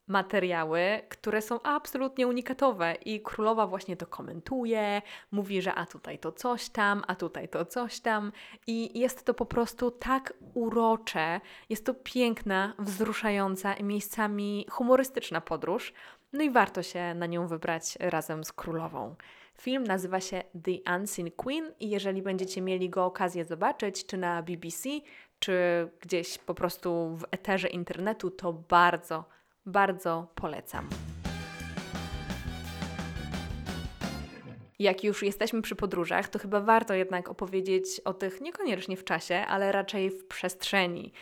materiały, 0.08 1.02
które 1.10 1.42
są 1.42 1.62
absolutnie 1.62 2.28
unikatowe 2.28 2.96
i 3.06 3.22
królowa 3.22 3.68
właśnie 3.68 3.98
to 3.98 4.08
komentuje, 4.08 5.02
mówi, 5.32 5.62
że 5.62 5.74
a 5.74 5.86
tutaj 5.86 6.20
to 6.20 6.32
coś 6.32 6.70
tam, 6.70 7.04
a 7.08 7.16
tutaj 7.16 7.50
to 7.50 7.66
coś 7.66 8.00
tam 8.00 8.32
i 8.68 9.00
jest 9.00 9.26
to 9.26 9.34
po 9.34 9.46
prostu 9.46 9.92
tak 9.92 10.34
urocze, 10.54 11.42
jest 11.70 11.86
to 11.86 11.94
piękna, 11.94 12.74
wzruszająca 12.80 13.74
i 13.74 13.84
miejscami 13.84 14.66
humorystyczna 14.70 15.42
podróż, 15.42 15.94
no 16.36 16.44
i 16.44 16.50
warto 16.50 16.84
się 16.84 17.14
na 17.14 17.26
nią 17.26 17.48
wybrać 17.48 17.98
razem 18.00 18.44
z 18.44 18.54
królową. 18.54 19.16
Film 19.58 19.84
nazywa 19.84 20.20
się 20.20 20.44
The 20.64 20.96
Unseen 20.96 21.32
Queen 21.32 21.72
i 21.80 21.90
jeżeli 21.90 22.22
będziecie 22.22 22.62
mieli 22.62 22.90
go 22.90 23.06
okazję 23.06 23.46
zobaczyć, 23.46 24.06
czy 24.06 24.18
na 24.18 24.44
BBC, 24.44 24.90
czy 25.40 25.54
gdzieś 26.02 26.38
po 26.38 26.54
prostu 26.54 27.18
w 27.18 27.26
eterze 27.32 27.68
internetu, 27.68 28.32
to 28.32 28.54
bardzo, 28.54 29.26
bardzo 29.66 30.28
polecam. 30.36 30.90
Jak 34.80 35.04
już 35.04 35.24
jesteśmy 35.24 35.62
przy 35.62 35.76
podróżach, 35.76 36.28
to 36.28 36.40
chyba 36.40 36.62
warto 36.62 36.94
jednak 36.94 37.30
opowiedzieć 37.30 37.86
o 38.06 38.14
tych 38.14 38.42
niekoniecznie 38.42 38.98
w 38.98 39.04
czasie, 39.04 39.36
ale 39.36 39.72
raczej 39.72 40.10
w 40.10 40.28
przestrzeni. 40.28 41.14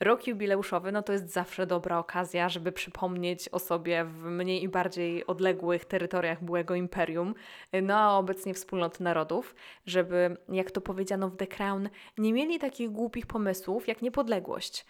Rok 0.00 0.26
jubileuszowy 0.26 0.92
no 0.92 1.02
to 1.02 1.12
jest 1.12 1.32
zawsze 1.32 1.66
dobra 1.66 1.98
okazja, 1.98 2.48
żeby 2.48 2.72
przypomnieć 2.72 3.48
o 3.48 3.58
sobie 3.58 4.04
w 4.04 4.24
mniej 4.24 4.62
i 4.62 4.68
bardziej 4.68 5.26
odległych 5.26 5.84
terytoriach 5.84 6.44
byłego 6.44 6.74
imperium, 6.74 7.34
no 7.82 7.96
a 7.96 8.18
obecnie 8.18 8.54
wspólnot 8.54 9.00
narodów, 9.00 9.54
żeby, 9.86 10.36
jak 10.48 10.70
to 10.70 10.80
powiedziano 10.80 11.28
w 11.28 11.36
The 11.36 11.46
Crown, 11.46 11.88
nie 12.18 12.32
mieli 12.32 12.58
takich 12.58 12.90
głupich 12.90 13.26
pomysłów 13.26 13.88
jak 13.88 14.02
niepodległość. 14.02 14.86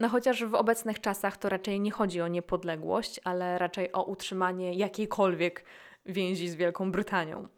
No 0.00 0.08
chociaż 0.08 0.44
w 0.44 0.54
obecnych 0.54 1.00
czasach 1.00 1.36
to 1.36 1.48
raczej 1.48 1.80
nie 1.80 1.90
chodzi 1.90 2.20
o 2.20 2.28
niepodległość, 2.28 3.20
ale 3.24 3.58
raczej 3.58 3.92
o 3.92 4.04
utrzymanie 4.04 4.74
jakiejkolwiek 4.74 5.64
więzi 6.06 6.48
z 6.48 6.54
Wielką 6.54 6.92
Brytanią. 6.92 7.48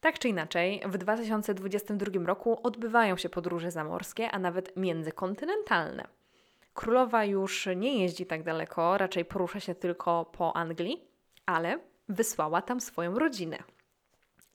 Tak 0.00 0.18
czy 0.18 0.28
inaczej, 0.28 0.82
w 0.86 0.98
2022 0.98 2.26
roku 2.26 2.60
odbywają 2.62 3.16
się 3.16 3.28
podróże 3.28 3.70
zamorskie, 3.70 4.30
a 4.30 4.38
nawet 4.38 4.76
międzykontynentalne. 4.76 6.08
Królowa 6.74 7.24
już 7.24 7.68
nie 7.76 8.02
jeździ 8.02 8.26
tak 8.26 8.42
daleko, 8.42 8.98
raczej 8.98 9.24
porusza 9.24 9.60
się 9.60 9.74
tylko 9.74 10.24
po 10.24 10.56
Anglii, 10.56 11.04
ale 11.46 11.78
wysłała 12.08 12.62
tam 12.62 12.80
swoją 12.80 13.18
rodzinę. 13.18 13.58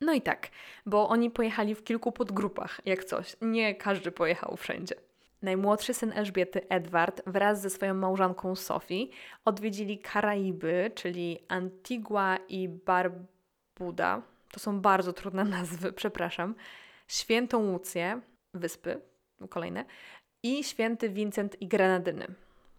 No 0.01 0.13
i 0.13 0.21
tak, 0.21 0.49
bo 0.85 1.09
oni 1.09 1.31
pojechali 1.31 1.75
w 1.75 1.83
kilku 1.83 2.11
podgrupach, 2.11 2.81
jak 2.85 3.03
coś. 3.03 3.35
Nie 3.41 3.75
każdy 3.75 4.11
pojechał 4.11 4.57
wszędzie. 4.57 4.95
Najmłodszy 5.41 5.93
syn 5.93 6.11
Elżbiety, 6.15 6.69
Edward, 6.69 7.21
wraz 7.27 7.61
ze 7.61 7.69
swoją 7.69 7.93
małżonką 7.93 8.55
Sophie 8.55 9.07
odwiedzili 9.45 9.99
Karaiby, 9.99 10.91
czyli 10.95 11.39
Antigua 11.47 12.37
i 12.49 12.69
Barbuda. 12.69 14.21
To 14.55 14.59
są 14.59 14.81
bardzo 14.81 15.13
trudne 15.13 15.43
nazwy, 15.57 15.93
przepraszam. 15.93 16.55
Świętą 17.07 17.71
Łucję, 17.71 18.21
wyspy, 18.53 19.01
kolejne, 19.49 19.85
i 20.43 20.63
święty 20.63 21.09
Vincent 21.09 21.61
i 21.61 21.67
Grenadyny, 21.67 22.27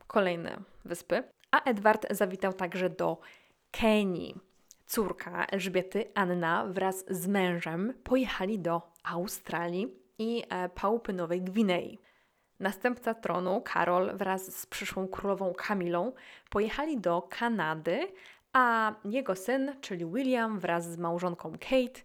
kolejne 0.06 0.58
wyspy. 0.84 1.22
A 1.50 1.62
Edward 1.64 2.06
zawitał 2.10 2.52
także 2.52 2.90
do 2.90 3.20
Kenii. 3.70 4.34
Córka 4.86 5.46
Elżbiety, 5.46 6.04
Anna, 6.14 6.66
wraz 6.66 7.04
z 7.08 7.26
mężem 7.26 7.94
pojechali 8.04 8.58
do 8.58 8.82
Australii 9.04 9.88
i 10.18 10.42
e, 10.48 10.68
Pałupy 10.68 11.12
Nowej 11.12 11.42
Gwinei. 11.42 11.98
Następca 12.60 13.14
tronu, 13.14 13.62
Karol, 13.64 14.16
wraz 14.16 14.60
z 14.60 14.66
przyszłą 14.66 15.08
królową 15.08 15.54
Kamilą, 15.54 16.12
pojechali 16.50 17.00
do 17.00 17.22
Kanady, 17.22 18.08
a 18.56 18.94
jego 19.04 19.34
syn, 19.34 19.74
czyli 19.80 20.06
William, 20.06 20.58
wraz 20.60 20.92
z 20.92 20.98
małżonką 20.98 21.52
Kate, 21.52 22.00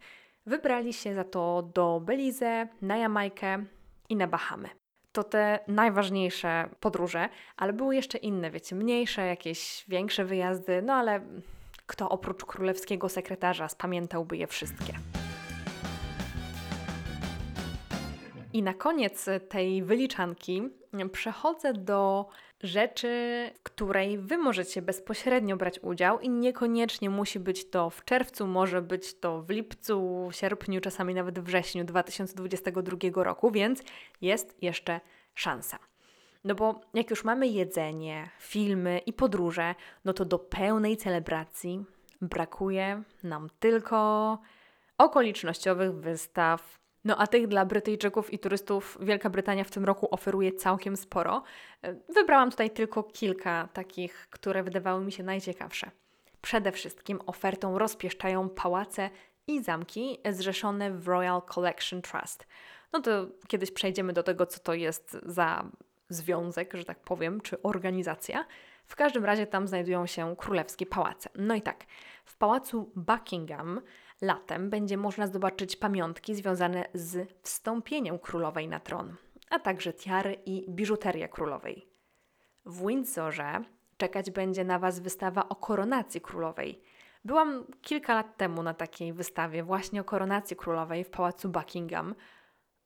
wybrali 0.46 0.94
się 0.94 1.14
za 1.14 1.24
to 1.24 1.72
do 1.74 2.02
Belize, 2.06 2.68
na 2.82 2.98
Jamajkę 2.98 3.66
i 4.10 4.16
na 4.16 4.28
Bahamy. 4.28 4.70
To 5.12 5.24
te 5.24 5.60
najważniejsze 5.68 6.70
podróże, 6.80 7.30
ale 7.58 7.74
były 7.74 7.96
jeszcze 7.96 8.18
inne, 8.18 8.52
wiecie, 8.52 8.76
mniejsze, 8.76 9.28
jakieś 9.28 9.86
większe 9.88 10.26
wyjazdy, 10.26 10.82
no 10.82 10.94
ale 10.94 11.22
kto 11.86 12.10
oprócz 12.10 12.46
królewskiego 12.46 13.10
sekretarza 13.10 13.70
spamiętałby 13.70 14.38
je 14.38 14.48
wszystkie. 14.48 14.94
I 18.54 18.64
na 18.64 18.74
koniec 18.74 19.26
tej 19.50 19.84
wyliczanki 19.84 20.62
przechodzę 21.12 21.74
do 21.74 22.26
rzeczy, 22.64 23.50
w 23.60 23.64
której 23.64 24.18
Wy 24.18 24.38
możecie 24.38 24.82
bezpośrednio 24.82 25.58
brać 25.58 25.80
udział 25.80 26.20
i 26.20 26.30
niekoniecznie 26.30 27.10
musi 27.10 27.40
być 27.40 27.70
to 27.70 27.90
w 27.90 28.06
czerwcu, 28.06 28.48
może 28.48 28.82
być 28.82 29.20
to 29.20 29.42
w 29.42 29.50
lipcu, 29.50 30.30
sierpniu, 30.32 30.82
czasami 30.82 31.14
nawet 31.14 31.40
wrześniu 31.40 31.84
2022 31.84 33.24
roku, 33.24 33.52
więc 33.52 33.84
jest 34.22 34.64
jeszcze 34.64 35.00
szansa. 35.36 35.80
No 36.44 36.56
bo 36.56 36.82
jak 36.94 37.10
już 37.10 37.24
mamy 37.24 37.48
jedzenie, 37.48 38.30
filmy 38.40 39.02
i 39.06 39.14
podróże, 39.14 39.76
no 40.06 40.14
to 40.14 40.26
do 40.26 40.40
pełnej 40.40 40.98
celebracji 40.98 41.86
brakuje 42.22 43.04
nam 43.24 43.50
tylko 43.60 44.40
okolicznościowych 44.98 45.94
wystaw, 45.94 46.81
no 47.06 47.18
a 47.18 47.28
tych 47.28 47.48
dla 47.48 47.66
Brytyjczyków 47.66 48.34
i 48.34 48.40
turystów 48.40 48.98
Wielka 49.02 49.30
Brytania 49.30 49.64
w 49.64 49.72
tym 49.72 49.86
roku 49.86 50.08
oferuje 50.12 50.52
całkiem 50.52 50.98
sporo. 50.98 51.44
Wybrałam 52.10 52.52
tutaj 52.52 52.70
tylko 52.70 53.04
kilka 53.04 53.70
takich, 53.74 54.28
które 54.30 54.64
wydawały 54.64 55.06
mi 55.06 55.12
się 55.12 55.24
najciekawsze. 55.24 55.92
Przede 56.42 56.72
wszystkim 56.72 57.20
ofertą 57.26 57.78
rozpieszczają 57.78 58.50
pałace 58.50 59.10
i 59.48 59.64
zamki 59.64 60.18
zrzeszone 60.30 60.92
w 60.92 61.08
Royal 61.08 61.42
Collection 61.42 62.02
Trust. 62.02 62.48
No 62.94 63.02
to 63.02 63.28
kiedyś 63.48 63.72
przejdziemy 63.72 64.14
do 64.14 64.24
tego, 64.24 64.46
co 64.46 64.60
to 64.60 64.74
jest 64.74 65.18
za 65.24 65.66
związek, 66.10 66.74
że 66.74 66.86
tak 66.86 67.00
powiem, 67.00 67.42
czy 67.42 67.62
organizacja. 67.62 68.46
W 68.86 68.96
każdym 68.96 69.26
razie 69.26 69.48
tam 69.48 69.68
znajdują 69.68 70.08
się 70.08 70.36
królewskie 70.36 70.86
pałace. 70.86 71.30
No 71.36 71.56
i 71.56 71.62
tak, 71.62 71.86
w 72.26 72.38
pałacu 72.38 72.92
Buckingham 72.96 73.82
latem 74.22 74.70
będzie 74.70 74.98
można 74.98 75.28
zobaczyć 75.28 75.76
pamiątki 75.76 76.36
związane 76.36 76.86
z 76.94 77.34
wstąpieniem 77.42 78.20
królowej 78.20 78.68
na 78.68 78.80
tron. 78.80 79.16
a 79.50 79.60
także 79.60 79.94
tiary 79.94 80.34
i 80.46 80.66
biżuterię 80.70 81.30
królowej. 81.30 81.88
W 82.66 82.88
Windsorze 82.88 83.64
czekać 83.98 84.32
będzie 84.32 84.64
na 84.64 84.80
Was 84.80 85.00
wystawa 85.00 85.50
o 85.50 85.56
koronacji 85.56 86.22
królowej. 86.22 86.82
Byłam 87.26 87.66
kilka 87.82 88.14
lat 88.14 88.38
temu 88.38 88.64
na 88.64 88.74
takiej 88.74 89.14
wystawie 89.14 89.64
właśnie 89.64 90.02
o 90.02 90.04
koronacji 90.04 90.56
królowej 90.56 91.04
w 91.04 91.10
pałacu 91.10 91.50
Buckingham. 91.50 92.16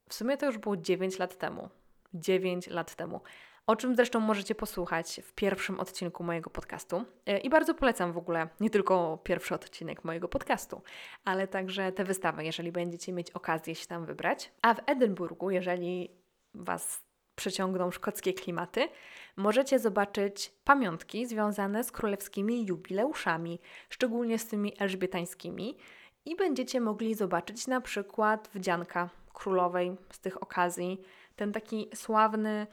W 0.09 0.13
sumie 0.13 0.37
to 0.37 0.45
już 0.45 0.57
było 0.57 0.77
9 0.77 1.19
lat 1.19 1.37
temu. 1.37 1.69
9 2.15 2.67
lat 2.67 2.95
temu. 2.95 3.22
O 3.67 3.75
czym 3.75 3.95
zresztą 3.95 4.19
możecie 4.19 4.55
posłuchać 4.55 5.22
w 5.24 5.34
pierwszym 5.34 5.79
odcinku 5.79 6.24
mojego 6.24 6.50
podcastu. 6.50 7.05
E, 7.25 7.38
I 7.38 7.50
bardzo 7.50 7.74
polecam 7.74 8.13
w 8.13 8.17
ogóle 8.17 8.50
nie 8.60 8.69
tylko 8.69 9.19
pierwszy 9.24 9.55
odcinek 9.55 10.03
mojego 10.03 10.27
podcastu, 10.27 10.81
ale 11.24 11.48
także 11.48 11.91
tę 11.91 12.03
wystawę, 12.03 12.45
jeżeli 12.45 12.72
będziecie 12.72 13.13
mieć 13.13 13.31
okazję 13.31 13.75
się 13.75 13.88
tam 13.88 14.05
wybrać. 14.05 14.51
A 14.62 14.74
w 14.74 14.79
Edynburgu, 14.86 15.51
jeżeli 15.51 16.12
Was 16.53 17.05
przyciągną 17.36 17.91
szkockie 17.91 18.34
klimaty, 18.34 18.88
możecie 19.36 19.79
zobaczyć 19.79 20.53
pamiątki 20.63 21.25
związane 21.25 21.84
z 21.84 21.91
królewskimi 21.91 22.65
jubileuszami, 22.65 23.60
szczególnie 23.89 24.39
z 24.39 24.48
tymi 24.48 24.74
elżbietańskimi, 24.79 25.77
i 26.25 26.36
będziecie 26.36 26.81
mogli 26.81 27.15
zobaczyć 27.15 27.67
na 27.67 27.81
przykład 27.81 28.50
wdzianka 28.53 29.10
królowej 29.34 29.95
z 30.12 30.19
tych 30.19 30.43
okazji, 30.43 31.01
ten 31.35 31.51
taki 31.51 31.89
sławny 31.93 32.67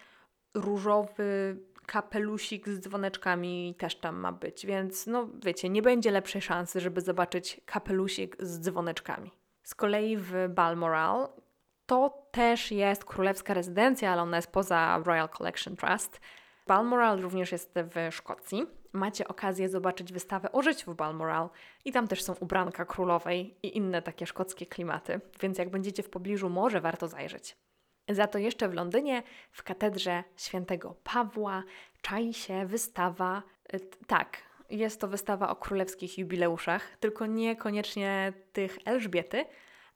różowy 0.54 1.56
kapelusik 1.86 2.68
z 2.68 2.80
dzwoneczkami 2.80 3.74
też 3.78 3.96
tam 3.96 4.16
ma 4.16 4.32
być, 4.32 4.66
więc 4.66 5.06
no 5.06 5.28
wiecie, 5.44 5.68
nie 5.68 5.82
będzie 5.82 6.10
lepszej 6.10 6.42
szansy, 6.42 6.80
żeby 6.80 7.00
zobaczyć 7.00 7.60
kapelusik 7.66 8.36
z 8.40 8.60
dzwoneczkami. 8.60 9.30
Z 9.62 9.74
kolei 9.74 10.16
w 10.16 10.32
Balmoral 10.48 11.28
to 11.86 12.28
też 12.30 12.72
jest 12.72 13.04
królewska 13.04 13.54
rezydencja, 13.54 14.12
ale 14.12 14.22
ona 14.22 14.36
jest 14.36 14.52
poza 14.52 15.02
Royal 15.04 15.28
Collection 15.28 15.76
Trust. 15.76 16.20
Balmoral 16.66 17.20
również 17.20 17.52
jest 17.52 17.74
w 17.74 18.14
Szkocji. 18.14 18.66
Macie 18.92 19.28
okazję 19.28 19.68
zobaczyć 19.68 20.12
wystawę 20.12 20.52
o 20.52 20.62
życiu 20.62 20.92
w 20.92 20.96
Balmoral 20.96 21.48
i 21.84 21.92
tam 21.92 22.08
też 22.08 22.22
są 22.22 22.34
ubranka 22.40 22.84
królowej 22.84 23.56
i 23.62 23.76
inne 23.76 24.02
takie 24.02 24.26
szkockie 24.26 24.66
klimaty, 24.66 25.20
więc 25.40 25.58
jak 25.58 25.70
będziecie 25.70 26.02
w 26.02 26.10
pobliżu, 26.10 26.48
może 26.48 26.80
warto 26.80 27.08
zajrzeć. 27.08 27.56
Za 28.08 28.26
to 28.26 28.38
jeszcze 28.38 28.68
w 28.68 28.74
Londynie, 28.74 29.22
w 29.52 29.62
katedrze 29.62 30.24
świętego 30.36 30.96
Pawła, 31.04 31.62
czai 32.02 32.34
się 32.34 32.66
wystawa, 32.66 33.42
y, 33.74 33.80
tak, 34.06 34.42
jest 34.70 35.00
to 35.00 35.08
wystawa 35.08 35.48
o 35.48 35.56
królewskich 35.56 36.18
jubileuszach, 36.18 36.96
tylko 37.00 37.26
niekoniecznie 37.26 38.32
tych 38.52 38.78
Elżbiety, 38.84 39.44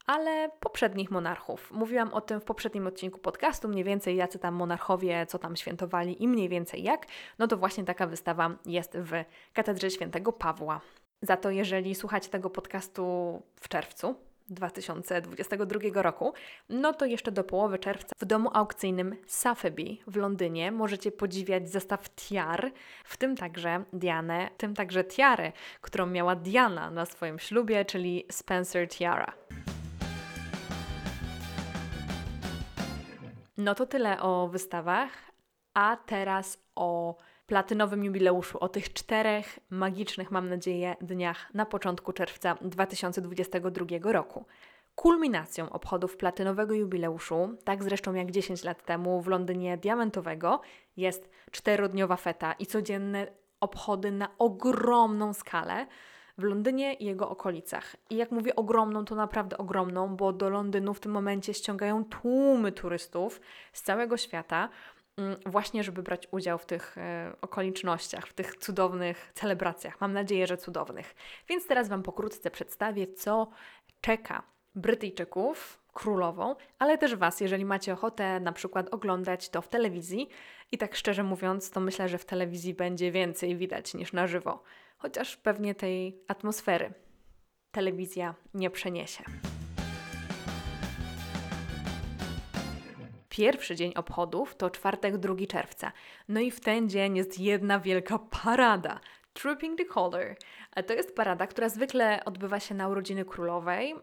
ale 0.07 0.51
poprzednich 0.61 1.11
monarchów. 1.11 1.71
Mówiłam 1.71 2.15
o 2.15 2.21
tym 2.21 2.41
w 2.41 2.45
poprzednim 2.45 2.87
odcinku 2.87 3.19
podcastu, 3.19 3.69
mniej 3.69 3.85
więcej 3.85 4.17
jacy 4.17 4.39
tam 4.39 4.55
monarchowie, 4.55 5.27
co 5.27 5.39
tam 5.39 5.57
świętowali 5.57 6.23
i 6.23 6.29
mniej 6.29 6.49
więcej 6.49 6.83
jak. 6.83 7.07
No 7.39 7.47
to 7.47 7.57
właśnie 7.57 7.85
taka 7.85 8.07
wystawa 8.07 8.57
jest 8.67 8.99
w 8.99 9.11
Katedrze 9.53 9.91
Świętego 9.91 10.33
Pawła. 10.33 10.81
Za 11.23 11.37
to 11.37 11.51
jeżeli 11.51 11.95
słuchacie 11.95 12.31
tego 12.31 12.51
podcastu 12.51 13.43
w 13.61 13.69
czerwcu, 13.69 14.15
2022 14.49 16.03
roku, 16.03 16.33
no 16.69 16.93
to 16.93 17.07
jeszcze 17.07 17.33
do 17.33 17.45
połowy 17.45 17.79
czerwca 17.79 18.17
w 18.19 18.25
domu 18.25 18.51
aukcyjnym 18.53 19.17
Sotheby 19.27 19.97
w 20.07 20.17
Londynie 20.17 20.73
możecie 20.73 21.13
podziwiać 21.13 21.71
zestaw 21.71 22.15
tiar, 22.15 22.73
w 23.05 23.17
tym 23.17 23.37
także 23.37 23.85
Dianę, 23.93 24.51
w 24.55 24.57
tym 24.57 24.75
także 24.75 25.05
tiarę, 25.05 25.53
którą 25.81 26.07
miała 26.07 26.37
Diana 26.37 26.91
na 26.91 27.07
swoim 27.07 27.39
ślubie, 27.39 27.85
czyli 27.85 28.27
Spencer 28.31 28.89
Tiara. 28.89 29.33
No 33.57 33.75
to 33.75 33.87
tyle 33.87 34.21
o 34.21 34.49
wystawach, 34.49 35.11
a 35.75 35.97
teraz 36.07 36.59
o 36.75 37.17
platynowym 37.47 38.05
jubileuszu, 38.05 38.59
o 38.59 38.69
tych 38.69 38.93
czterech 38.93 39.59
magicznych, 39.71 40.31
mam 40.31 40.49
nadzieję, 40.49 40.97
dniach 41.01 41.55
na 41.55 41.67
początku 41.67 42.13
czerwca 42.13 42.57
2022 42.61 44.13
roku. 44.13 44.45
Kulminacją 44.95 45.71
obchodów 45.71 46.17
platynowego 46.17 46.75
jubileuszu, 46.75 47.57
tak 47.65 47.85
zresztą 47.85 48.15
jak 48.15 48.31
10 48.31 48.65
lat 48.65 48.85
temu 48.85 49.23
w 49.23 49.29
Londynie 49.29 49.77
diamentowego, 49.77 50.61
jest 50.97 51.31
czterodniowa 51.51 52.17
feta 52.17 52.53
i 52.53 52.67
codzienne 52.67 53.27
obchody 53.61 54.11
na 54.11 54.29
ogromną 54.39 55.33
skalę 55.33 55.87
w 56.39 56.43
Londynie 56.43 56.95
i 56.95 57.05
jego 57.05 57.29
okolicach. 57.29 57.97
I 58.11 58.17
jak 58.17 58.31
mówię 58.31 58.57
ogromną, 58.57 59.05
to 59.05 59.15
naprawdę 59.15 59.59
ogromną, 59.59 60.17
bo 60.17 60.33
do 60.33 60.51
Londynu 60.51 60.95
w 60.95 61.01
tym 61.01 61.13
momencie 61.13 61.55
ściągają 61.55 62.05
tłumy 62.05 62.73
turystów 62.73 63.41
z 63.73 63.83
całego 63.83 64.17
świata, 64.17 64.69
właśnie 65.47 65.85
żeby 65.85 66.03
brać 66.03 66.29
udział 66.31 66.59
w 66.59 66.67
tych 66.67 66.99
e, 66.99 67.33
okolicznościach, 67.41 68.27
w 68.27 68.33
tych 68.33 68.57
cudownych 68.57 69.31
celebracjach. 69.35 70.01
Mam 70.01 70.13
nadzieję, 70.13 70.47
że 70.47 70.57
cudownych. 70.57 71.15
Więc 71.49 71.67
teraz 71.67 71.89
Wam 71.89 72.03
pokrótce 72.03 72.51
przedstawię, 72.51 73.07
co 73.07 73.51
czeka 74.01 74.43
Brytyjczyków, 74.75 75.81
królową, 75.93 76.55
ale 76.79 76.99
też 76.99 77.15
Was, 77.15 77.41
jeżeli 77.41 77.65
macie 77.65 77.93
ochotę 77.93 78.41
na 78.41 78.53
przykład 78.53 78.95
oglądać 78.95 79.49
to 79.49 79.63
w 79.63 79.69
telewizji. 79.69 80.29
I 80.73 80.79
tak 80.79 80.97
szczerze 80.97 81.23
mówiąc, 81.23 81.71
to 81.71 81.81
myślę, 81.81 82.09
że 82.09 82.19
w 82.19 82.25
telewizji 82.25 82.75
będzie 82.75 83.13
więcej 83.13 83.57
widać 83.57 83.95
niż 83.95 84.13
na 84.13 84.27
żywo 84.27 84.63
chociaż 84.99 85.37
pewnie 85.37 85.75
tej 85.75 86.19
atmosfery 86.29 86.93
telewizja 87.71 88.35
nie 88.55 88.71
przeniesie. 88.71 89.25
Pierwszy 93.37 93.77
dzień 93.77 93.93
obchodów 93.97 94.55
to 94.55 94.71
czwartek 94.71 95.19
2 95.19 95.35
czerwca. 95.49 95.93
No 96.29 96.41
i 96.41 96.51
w 96.51 96.61
ten 96.61 96.89
dzień 96.89 97.17
jest 97.17 97.39
jedna 97.39 97.81
wielka 97.81 98.19
parada. 98.19 99.01
Trooping 99.33 99.79
the 99.79 99.85
Color. 99.85 100.37
To 100.87 100.95
jest 100.95 101.17
parada, 101.17 101.47
która 101.47 101.69
zwykle 101.69 102.25
odbywa 102.25 102.61
się 102.61 102.75
na 102.75 102.89
urodziny 102.89 103.25
królowej, 103.25 103.95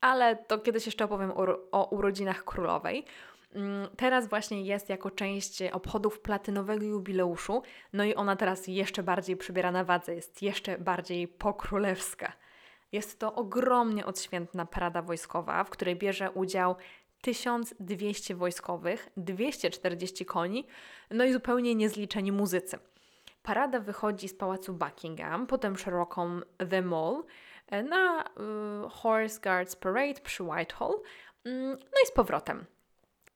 ale 0.00 0.36
to 0.36 0.58
kiedyś 0.58 0.86
jeszcze 0.86 1.04
opowiem 1.04 1.30
o, 1.30 1.46
o 1.72 1.88
urodzinach 1.90 2.44
królowej. 2.44 3.04
Mm, 3.54 3.88
teraz 3.96 4.28
właśnie 4.28 4.62
jest 4.62 4.88
jako 4.88 5.10
część 5.10 5.62
obchodów 5.62 6.20
platynowego 6.20 6.84
jubileuszu, 6.84 7.62
no 7.92 8.04
i 8.04 8.14
ona 8.14 8.36
teraz 8.36 8.66
jeszcze 8.66 9.02
bardziej 9.02 9.36
przybiera 9.36 9.72
na 9.72 9.84
wadze, 9.84 10.14
jest 10.14 10.42
jeszcze 10.42 10.78
bardziej 10.78 11.28
pokrólewska. 11.28 12.32
Jest 12.92 13.18
to 13.18 13.34
ogromnie 13.34 14.06
odświętna 14.06 14.66
parada 14.66 15.02
wojskowa, 15.02 15.64
w 15.64 15.70
której 15.70 15.96
bierze 15.96 16.30
udział 16.30 16.76
1200 17.24 18.34
wojskowych, 18.34 19.08
240 19.16 20.26
koni, 20.26 20.66
no 21.10 21.24
i 21.24 21.32
zupełnie 21.32 21.74
niezliczeni 21.74 22.32
muzycy. 22.32 22.78
Parada 23.42 23.80
wychodzi 23.80 24.28
z 24.28 24.34
pałacu 24.34 24.72
Buckingham, 24.74 25.46
potem 25.46 25.76
szeroką 25.76 26.40
The 26.70 26.82
Mall, 26.82 27.24
e, 27.66 27.82
na 27.82 28.24
y, 28.24 28.90
Horse 28.90 29.40
Guards 29.40 29.76
Parade 29.76 30.20
przy 30.22 30.42
Whitehall, 30.42 31.00
mm, 31.44 31.70
no 31.70 31.98
i 32.04 32.06
z 32.06 32.10
powrotem. 32.10 32.64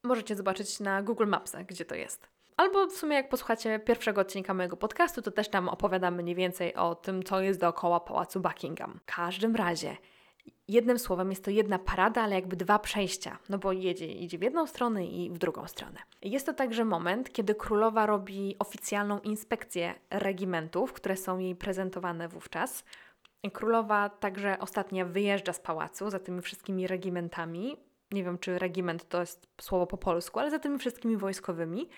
Możecie 0.03 0.37
zobaczyć 0.37 0.81
na 0.81 1.03
Google 1.03 1.27
Mapsach, 1.27 1.66
gdzie 1.66 1.85
to 1.85 1.94
jest. 1.94 2.29
Albo 2.57 2.87
w 2.87 2.92
sumie 2.92 3.16
jak 3.16 3.29
posłuchacie 3.29 3.79
pierwszego 3.79 4.20
odcinka 4.20 4.55
mojego 4.55 4.77
podcastu, 4.77 5.22
to 5.22 5.31
też 5.31 5.48
tam 5.48 5.68
opowiadam 5.68 6.14
mniej 6.14 6.35
więcej 6.35 6.74
o 6.74 6.94
tym, 6.94 7.22
co 7.22 7.40
jest 7.40 7.61
dookoła 7.61 8.01
Pałacu 8.01 8.40
Buckingham. 8.40 9.01
W 9.03 9.14
każdym 9.14 9.57
razie, 9.57 9.96
jednym 10.68 10.98
słowem 10.98 11.30
jest 11.30 11.44
to 11.44 11.50
jedna 11.50 11.78
parada, 11.78 12.22
ale 12.22 12.34
jakby 12.34 12.56
dwa 12.56 12.78
przejścia, 12.78 13.38
no 13.48 13.58
bo 13.58 13.72
jedzie, 13.72 14.06
idzie 14.06 14.38
w 14.38 14.42
jedną 14.42 14.66
stronę 14.66 15.06
i 15.06 15.30
w 15.30 15.38
drugą 15.38 15.66
stronę. 15.66 15.98
Jest 16.22 16.46
to 16.46 16.52
także 16.52 16.84
moment, 16.84 17.32
kiedy 17.32 17.54
królowa 17.54 18.06
robi 18.06 18.56
oficjalną 18.58 19.20
inspekcję 19.20 19.94
regimentów, 20.11 20.92
które 20.92 21.16
są 21.16 21.38
jej 21.38 21.56
prezentowane 21.56 22.28
wówczas. 22.28 22.84
Królowa 23.52 24.08
także 24.08 24.58
ostatnio 24.61 25.06
wyjeżdża 25.06 25.52
z 25.52 25.61
pałacu 25.61 26.11
za 26.11 26.18
tymi 26.18 26.42
wszystkimi 26.42 26.87
regimentami, 26.87 27.76
nie 28.12 28.24
wiem 28.24 28.38
czy 28.38 28.58
regiment 28.58 29.08
to 29.08 29.20
jest 29.20 29.46
słowo 29.61 29.87
po 29.87 29.96
polsku, 29.96 30.40
ale 30.40 30.50
za 30.50 30.58
tymi 30.58 30.78
wszystkimi 30.78 31.16
wojskowymi. 31.16 31.88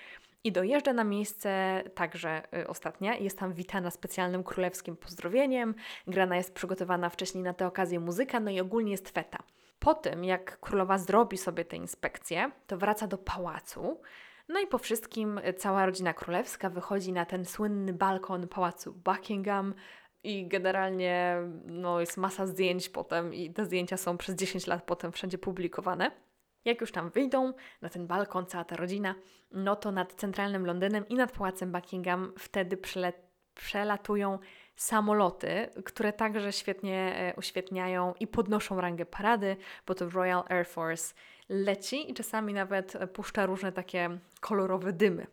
I 0.45 0.53
dojeżdża 0.53 0.93
na 0.93 1.05
miejsce 1.05 1.83
także 1.95 2.43
y, 2.59 2.69
ostatnia. 2.69 3.17
Jest 3.17 3.39
tam 3.39 3.53
witana 3.53 3.91
specjalnym 3.91 4.45
królewskim 4.45 4.97
pozdrowieniem. 4.97 5.75
Grana 6.07 6.37
jest 6.37 6.55
przygotowana 6.55 7.11
wcześniej 7.11 7.45
na 7.45 7.55
tę 7.55 7.67
okazję 7.67 8.01
muzyka, 8.01 8.41
no 8.41 8.51
i 8.51 8.61
ogólnie 8.61 8.93
jest 8.93 9.11
feta. 9.11 9.39
Po 9.79 9.95
tym, 9.95 10.25
jak 10.25 10.61
królowa 10.61 10.99
zrobi 10.99 11.39
sobie 11.39 11.65
tę 11.65 11.77
inspekcję, 11.77 12.51
to 12.67 12.79
wraca 12.79 13.07
do 13.07 13.19
pałacu. 13.19 14.01
No 14.49 14.61
i 14.61 14.67
po 14.67 14.79
wszystkim 14.79 15.39
y, 15.39 15.55
cała 15.55 15.87
rodzina 15.87 16.15
królewska 16.15 16.71
wychodzi 16.71 17.13
na 17.13 17.25
ten 17.25 17.45
słynny 17.45 17.93
balkon 17.93 18.49
pałacu 18.49 18.93
Buckingham, 18.93 19.75
i 20.25 20.49
generalnie 20.49 21.37
no, 21.67 22.01
jest 22.01 22.17
masa 22.17 22.47
zdjęć 22.47 22.89
potem 22.89 23.35
i 23.35 23.53
te 23.53 23.65
zdjęcia 23.65 23.97
są 23.97 24.17
przez 24.17 24.37
10 24.37 24.67
lat 24.67 24.83
potem 24.83 25.13
wszędzie 25.13 25.39
publikowane. 25.39 26.11
Jak 26.65 26.81
już 26.81 26.93
tam 26.93 27.11
wyjdą 27.11 27.53
na 27.83 27.89
ten 27.89 28.07
balkon, 28.07 28.47
cała 28.47 28.65
ta 28.65 28.77
rodzina, 28.77 29.15
no 29.51 29.77
to 29.77 29.93
nad 29.93 30.13
centralnym 30.13 30.67
Londynem 30.67 31.09
i 31.09 31.15
nad 31.15 31.33
pałacem 31.33 31.73
Buckingham 31.73 32.33
wtedy 32.39 32.79
przelatują 33.55 34.39
samoloty, 34.77 35.69
które 35.85 36.13
także 36.13 36.53
świetnie 36.53 37.15
e, 37.17 37.35
uświetniają 37.37 38.15
i 38.21 38.27
podnoszą 38.27 38.81
rangę 38.81 39.07
parady, 39.07 39.57
bo 39.87 39.95
to 39.95 40.09
Royal 40.09 40.45
Air 40.49 40.67
Force 40.67 41.15
leci 41.49 42.11
i 42.11 42.15
czasami 42.15 42.55
nawet 42.55 42.99
puszcza 43.13 43.47
różne 43.47 43.73
takie 43.73 44.19
kolorowe 44.41 44.93
dymy, 44.93 45.27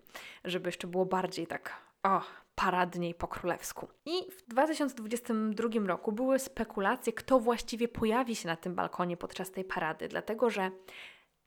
żeby 0.44 0.68
jeszcze 0.68 0.88
było 0.88 1.06
bardziej 1.06 1.48
tak 1.48 1.74
o, 2.04 2.22
paradniej 2.56 3.14
po 3.14 3.28
królewsku. 3.28 3.88
I 4.06 4.32
w 4.32 4.48
2022 4.48 5.70
roku 5.88 6.12
były 6.12 6.40
spekulacje, 6.40 7.14
kto 7.14 7.40
właściwie 7.40 7.88
pojawi 7.88 8.36
się 8.36 8.48
na 8.48 8.56
tym 8.56 8.76
balkonie 8.76 9.18
podczas 9.18 9.52
tej 9.52 9.64
parady, 9.64 10.08
dlatego 10.08 10.50
że 10.50 10.72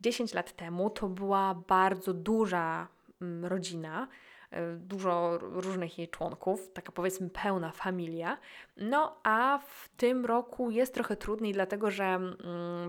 10 0.01 0.35
lat 0.35 0.53
temu 0.53 0.91
to 0.91 1.09
była 1.09 1.55
bardzo 1.69 2.15
duża 2.15 2.89
mm, 3.21 3.45
rodzina, 3.45 4.09
y, 4.53 4.57
dużo 4.77 5.39
różnych 5.39 5.99
jej 5.99 6.09
członków, 6.09 6.73
taka 6.73 6.93
powiedzmy 6.93 7.31
pełna 7.31 7.73
familia. 7.73 8.39
No 8.77 9.21
a 9.23 9.59
w 9.59 9.89
tym 9.89 10.27
roku 10.27 10.71
jest 10.71 10.95
trochę 10.95 11.17
trudniej, 11.17 11.53
dlatego 11.53 11.91
że 11.91 12.05
mm, 12.05 12.39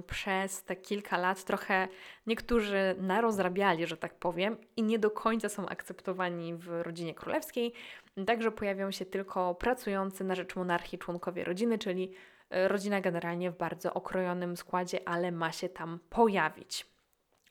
przez 0.07 0.63
te 0.63 0.75
kilka 0.75 1.17
lat 1.17 1.43
trochę 1.43 1.87
niektórzy 2.27 2.95
narozrabiali, 2.97 3.87
że 3.87 3.97
tak 3.97 4.15
powiem, 4.15 4.57
i 4.77 4.83
nie 4.83 4.99
do 4.99 5.11
końca 5.11 5.49
są 5.49 5.69
akceptowani 5.69 6.55
w 6.55 6.67
rodzinie 6.83 7.13
królewskiej. 7.13 7.73
Także 8.25 8.51
pojawią 8.51 8.91
się 8.91 9.05
tylko 9.05 9.55
pracujący 9.55 10.23
na 10.23 10.35
rzecz 10.35 10.55
monarchii 10.55 10.99
członkowie 10.99 11.43
rodziny, 11.43 11.77
czyli 11.77 12.13
y, 12.55 12.67
rodzina 12.67 13.01
generalnie 13.01 13.51
w 13.51 13.57
bardzo 13.57 13.93
okrojonym 13.93 14.57
składzie, 14.57 15.07
ale 15.07 15.31
ma 15.31 15.51
się 15.51 15.69
tam 15.69 15.99
pojawić. 16.09 16.90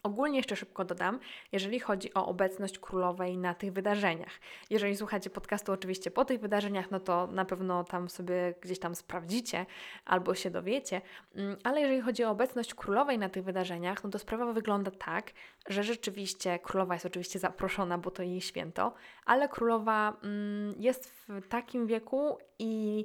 Ogólnie 0.02 0.36
jeszcze 0.36 0.56
szybko 0.56 0.84
dodam, 0.84 1.20
jeżeli 1.52 1.80
chodzi 1.80 2.14
o 2.14 2.26
obecność 2.26 2.78
królowej 2.78 3.38
na 3.38 3.54
tych 3.54 3.72
wydarzeniach. 3.72 4.40
Jeżeli 4.70 4.96
słuchacie 4.96 5.30
podcastu 5.30 5.72
oczywiście 5.72 6.10
po 6.10 6.24
tych 6.24 6.40
wydarzeniach, 6.40 6.90
no 6.90 7.00
to 7.00 7.26
na 7.26 7.44
pewno 7.44 7.84
tam 7.84 8.08
sobie 8.08 8.54
gdzieś 8.60 8.78
tam 8.78 8.94
sprawdzicie 8.94 9.66
albo 10.04 10.34
się 10.34 10.50
dowiecie, 10.50 11.00
mm, 11.34 11.56
ale 11.64 11.80
jeżeli 11.80 12.00
chodzi 12.00 12.24
o 12.24 12.30
obecność 12.30 12.74
królowej 12.74 13.18
na 13.18 13.28
tych 13.28 13.44
wydarzeniach, 13.44 14.04
no 14.04 14.10
to 14.10 14.18
sprawa 14.18 14.52
wygląda 14.52 14.90
tak, 14.90 15.32
że 15.68 15.82
rzeczywiście 15.82 16.58
królowa 16.58 16.94
jest 16.94 17.06
oczywiście 17.06 17.38
zaproszona, 17.38 17.98
bo 17.98 18.10
to 18.10 18.22
jej 18.22 18.40
święto, 18.40 18.94
ale 19.24 19.48
królowa 19.48 20.16
mm, 20.22 20.74
jest 20.78 21.10
w 21.28 21.48
takim 21.48 21.86
wieku 21.86 22.38
i 22.58 23.04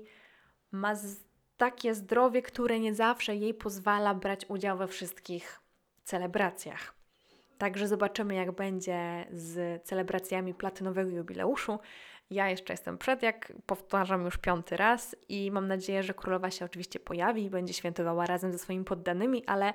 ma 0.71 0.93
takie 1.57 1.95
zdrowie, 1.95 2.41
które 2.41 2.79
nie 2.79 2.93
zawsze 2.93 3.35
jej 3.35 3.53
pozwala 3.53 4.13
brać 4.13 4.45
udział 4.49 4.77
we 4.77 4.87
wszystkich 4.87 5.64
celebracjach. 6.05 6.95
Także 7.57 7.87
zobaczymy, 7.87 8.35
jak 8.35 8.51
będzie 8.51 9.25
z 9.31 9.83
celebracjami 9.83 10.53
platynowego 10.53 11.11
jubileuszu. 11.11 11.79
Ja 12.29 12.49
jeszcze 12.49 12.73
jestem 12.73 12.97
przed, 12.97 13.23
jak 13.23 13.53
powtarzam 13.65 14.25
już 14.25 14.37
piąty 14.37 14.77
raz, 14.77 15.15
i 15.29 15.51
mam 15.51 15.67
nadzieję, 15.67 16.03
że 16.03 16.13
królowa 16.13 16.51
się 16.51 16.65
oczywiście 16.65 16.99
pojawi 16.99 17.43
i 17.43 17.49
będzie 17.49 17.73
świętowała 17.73 18.25
razem 18.25 18.51
ze 18.51 18.57
swoimi 18.57 18.85
poddanymi, 18.85 19.45
ale 19.45 19.73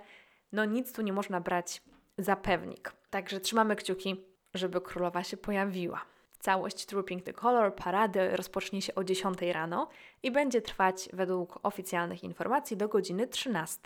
no 0.53 0.65
nic 0.65 0.93
tu 0.93 1.03
nie 1.03 1.13
można 1.13 1.41
brać 1.41 1.83
za 2.19 2.37
pewnik. 2.37 2.93
Także 3.11 3.41
trzymamy 3.41 3.77
kciuki, 3.77 4.25
żeby 4.55 4.81
królowa 4.81 5.23
się 5.25 5.37
pojawiła. 5.37 6.05
Całość 6.41 6.87
Trooping 6.87 7.23
the 7.23 7.33
Color 7.33 7.75
parady 7.75 8.37
rozpocznie 8.37 8.83
się 8.83 8.95
o 8.95 9.05
10 9.05 9.43
rano 9.43 9.89
i 10.23 10.31
będzie 10.31 10.63
trwać 10.63 11.09
według 11.13 11.59
oficjalnych 11.63 12.25
informacji 12.25 12.77
do 12.77 12.89
godziny 12.89 13.27
13. 13.27 13.81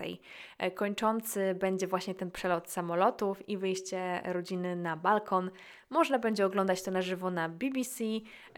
E, 0.58 0.70
kończący 0.70 1.54
będzie 1.54 1.86
właśnie 1.86 2.14
ten 2.14 2.30
przelot 2.30 2.70
samolotów 2.70 3.48
i 3.48 3.56
wyjście 3.56 4.20
rodziny 4.24 4.76
na 4.76 4.96
balkon. 4.96 5.50
Można 5.90 6.18
będzie 6.18 6.46
oglądać 6.46 6.82
to 6.82 6.90
na 6.90 7.02
żywo 7.02 7.30
na 7.30 7.48
BBC 7.48 8.04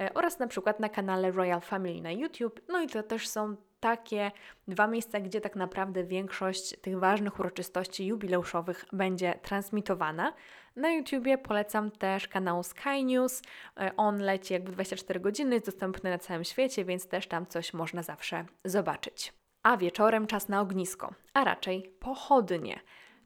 e, 0.00 0.14
oraz 0.14 0.38
na 0.38 0.46
przykład 0.46 0.80
na 0.80 0.88
kanale 0.88 1.30
Royal 1.30 1.60
Family 1.60 2.00
na 2.00 2.12
YouTube. 2.12 2.60
No 2.68 2.82
i 2.82 2.86
to 2.86 3.02
też 3.02 3.28
są 3.28 3.56
takie 3.80 4.32
dwa 4.68 4.86
miejsca, 4.86 5.20
gdzie 5.20 5.40
tak 5.40 5.56
naprawdę 5.56 6.04
większość 6.04 6.76
tych 6.80 6.98
ważnych 6.98 7.40
uroczystości 7.40 8.06
jubileuszowych 8.06 8.84
będzie 8.92 9.38
transmitowana. 9.42 10.32
Na 10.76 10.92
YouTubie 10.92 11.38
polecam 11.38 11.90
też 11.90 12.28
kanał 12.28 12.62
Sky 12.62 13.04
News. 13.04 13.42
E, 13.80 13.96
on 13.96 14.18
leci 14.18 14.52
jakby 14.52 14.72
24 14.72 15.20
godziny, 15.20 15.54
jest 15.54 15.66
dostępny 15.66 16.10
na 16.10 16.18
całym 16.18 16.44
świecie, 16.44 16.84
więc 16.84 17.08
też 17.08 17.26
tam 17.26 17.46
coś 17.46 17.74
można 17.74 18.02
zawsze 18.02 18.44
zobaczyć. 18.64 19.32
A 19.62 19.76
wieczorem 19.76 20.26
czas 20.26 20.48
na 20.48 20.60
ognisko, 20.60 21.14
a 21.34 21.44
raczej 21.44 21.90
pochodnie. 22.00 22.80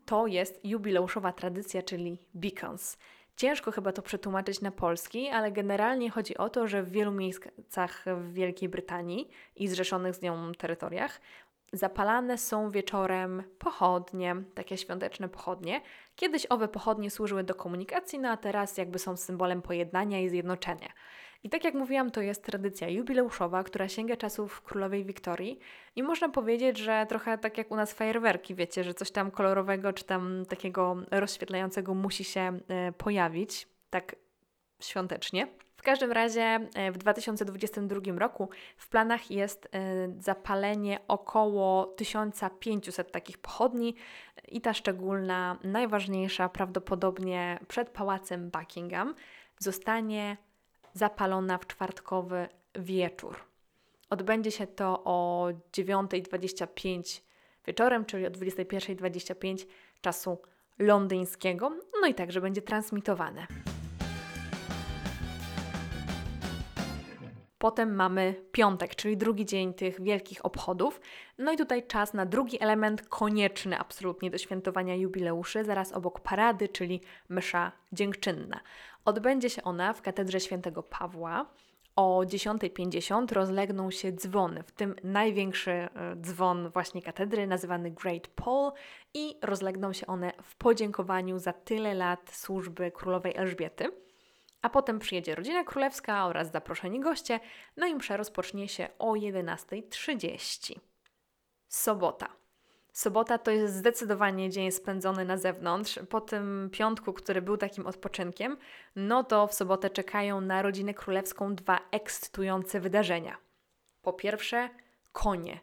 To 0.06 0.26
jest 0.26 0.64
jubileuszowa 0.64 1.32
tradycja, 1.32 1.82
czyli 1.82 2.18
beacons. 2.34 2.98
Ciężko 3.36 3.72
chyba 3.72 3.92
to 3.92 4.02
przetłumaczyć 4.02 4.60
na 4.60 4.70
polski, 4.70 5.28
ale 5.28 5.52
generalnie 5.52 6.10
chodzi 6.10 6.36
o 6.36 6.48
to, 6.48 6.66
że 6.66 6.82
w 6.82 6.90
wielu 6.90 7.12
miejscach 7.12 8.04
w 8.16 8.32
Wielkiej 8.32 8.68
Brytanii 8.68 9.30
i 9.56 9.68
zrzeszonych 9.68 10.14
z 10.14 10.22
nią 10.22 10.52
terytoriach 10.52 11.20
zapalane 11.72 12.38
są 12.38 12.70
wieczorem 12.70 13.42
pochodnie, 13.58 14.36
takie 14.54 14.76
świąteczne 14.76 15.28
pochodnie. 15.28 15.80
Kiedyś 16.16 16.46
owe 16.48 16.68
pochodnie 16.68 17.10
służyły 17.10 17.44
do 17.44 17.54
komunikacji, 17.54 18.18
no 18.18 18.28
a 18.30 18.36
teraz 18.36 18.78
jakby 18.78 18.98
są 18.98 19.16
symbolem 19.16 19.62
pojednania 19.62 20.20
i 20.20 20.28
zjednoczenia. 20.28 20.88
I 21.42 21.50
tak 21.50 21.64
jak 21.64 21.74
mówiłam, 21.74 22.10
to 22.10 22.20
jest 22.20 22.44
tradycja 22.44 22.88
jubileuszowa, 22.88 23.64
która 23.64 23.88
sięga 23.88 24.16
czasów 24.16 24.62
królowej 24.62 25.04
Wiktorii 25.04 25.58
i 25.96 26.02
można 26.02 26.28
powiedzieć, 26.28 26.78
że 26.78 27.06
trochę 27.08 27.38
tak 27.38 27.58
jak 27.58 27.70
u 27.70 27.76
nas 27.76 27.92
fajerwerki, 27.92 28.54
wiecie, 28.54 28.84
że 28.84 28.94
coś 28.94 29.10
tam 29.10 29.30
kolorowego 29.30 29.92
czy 29.92 30.04
tam 30.04 30.46
takiego 30.48 30.96
rozświetlającego 31.10 31.94
musi 31.94 32.24
się 32.24 32.58
e, 32.68 32.92
pojawić, 32.92 33.68
tak 33.90 34.16
świątecznie. 34.80 35.46
W 35.80 35.82
każdym 35.82 36.12
razie 36.12 36.60
e, 36.74 36.92
w 36.92 36.98
2022 36.98 38.00
roku 38.18 38.48
w 38.76 38.88
planach 38.88 39.30
jest 39.30 39.68
e, 39.72 39.78
zapalenie 40.18 41.00
około 41.08 41.86
1500 41.86 43.12
takich 43.12 43.38
pochodni 43.38 43.94
i 44.48 44.60
ta 44.60 44.74
szczególna, 44.74 45.58
najważniejsza 45.64 46.48
prawdopodobnie 46.48 47.58
przed 47.68 47.90
pałacem 47.90 48.50
Buckingham 48.50 49.14
zostanie 49.58 50.36
zapalona 50.92 51.58
w 51.58 51.66
czwartkowy 51.66 52.48
wieczór. 52.74 53.36
Odbędzie 54.10 54.50
się 54.50 54.66
to 54.66 55.02
o 55.04 55.48
9.25 55.72 57.20
wieczorem, 57.66 58.04
czyli 58.04 58.26
o 58.26 58.30
21.25 58.30 59.66
czasu 60.00 60.38
londyńskiego, 60.78 61.70
no 62.00 62.06
i 62.08 62.14
także 62.14 62.40
będzie 62.40 62.62
transmitowane. 62.62 63.46
Potem 67.60 67.94
mamy 67.94 68.34
piątek, 68.52 68.94
czyli 68.94 69.16
drugi 69.16 69.46
dzień 69.46 69.74
tych 69.74 70.02
wielkich 70.02 70.44
obchodów. 70.44 71.00
No 71.38 71.52
i 71.52 71.56
tutaj 71.56 71.86
czas 71.86 72.14
na 72.14 72.26
drugi 72.26 72.62
element 72.62 73.08
konieczny 73.08 73.78
absolutnie 73.78 74.30
do 74.30 74.38
świętowania 74.38 74.94
jubileuszy, 74.94 75.64
zaraz 75.64 75.92
obok 75.92 76.20
parady, 76.20 76.68
czyli 76.68 77.00
msza 77.28 77.72
dziękczynna. 77.92 78.60
Odbędzie 79.04 79.50
się 79.50 79.62
ona 79.62 79.92
w 79.92 80.02
katedrze 80.02 80.40
świętego 80.40 80.82
Pawła. 80.82 81.46
O 81.96 82.20
10.50 82.24 83.32
rozlegną 83.32 83.90
się 83.90 84.12
dzwony, 84.12 84.62
w 84.62 84.72
tym 84.72 84.94
największy 85.04 85.70
e, 85.70 85.88
dzwon 86.16 86.70
właśnie 86.70 87.02
katedry, 87.02 87.46
nazywany 87.46 87.90
Great 87.90 88.28
Paul, 88.28 88.72
i 89.14 89.36
rozlegną 89.42 89.92
się 89.92 90.06
one 90.06 90.32
w 90.42 90.56
podziękowaniu 90.56 91.38
za 91.38 91.52
tyle 91.52 91.94
lat 91.94 92.30
służby 92.32 92.90
królowej 92.90 93.36
Elżbiety. 93.36 93.90
A 94.62 94.68
potem 94.68 94.98
przyjedzie 94.98 95.34
rodzina 95.34 95.64
królewska 95.64 96.26
oraz 96.26 96.52
zaproszeni 96.52 97.00
goście, 97.00 97.40
no 97.76 97.86
i 97.86 97.94
msza 97.94 98.16
rozpocznie 98.16 98.68
się 98.68 98.88
o 98.98 99.12
11.30. 99.12 100.78
Sobota. 101.68 102.28
Sobota 102.92 103.38
to 103.38 103.50
jest 103.50 103.74
zdecydowanie 103.74 104.50
dzień 104.50 104.72
spędzony 104.72 105.24
na 105.24 105.36
zewnątrz. 105.36 105.98
Po 106.08 106.20
tym 106.20 106.70
piątku, 106.72 107.12
który 107.12 107.42
był 107.42 107.56
takim 107.56 107.86
odpoczynkiem, 107.86 108.56
no 108.96 109.24
to 109.24 109.46
w 109.46 109.54
sobotę 109.54 109.90
czekają 109.90 110.40
na 110.40 110.62
rodzinę 110.62 110.94
królewską 110.94 111.54
dwa 111.54 111.78
ekscytujące 111.90 112.80
wydarzenia. 112.80 113.36
Po 114.02 114.12
pierwsze, 114.12 114.68
konie, 115.12 115.60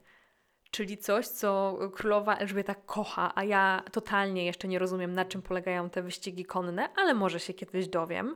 czyli 0.71 0.97
coś, 0.97 1.27
co 1.27 1.79
królowa 1.93 2.37
Elżbieta 2.37 2.75
kocha, 2.75 3.31
a 3.35 3.43
ja 3.43 3.83
totalnie 3.91 4.45
jeszcze 4.45 4.67
nie 4.67 4.79
rozumiem, 4.79 5.13
na 5.13 5.25
czym 5.25 5.41
polegają 5.41 5.89
te 5.89 6.01
wyścigi 6.01 6.45
konne, 6.45 6.89
ale 6.95 7.13
może 7.13 7.39
się 7.39 7.53
kiedyś 7.53 7.87
dowiem. 7.87 8.35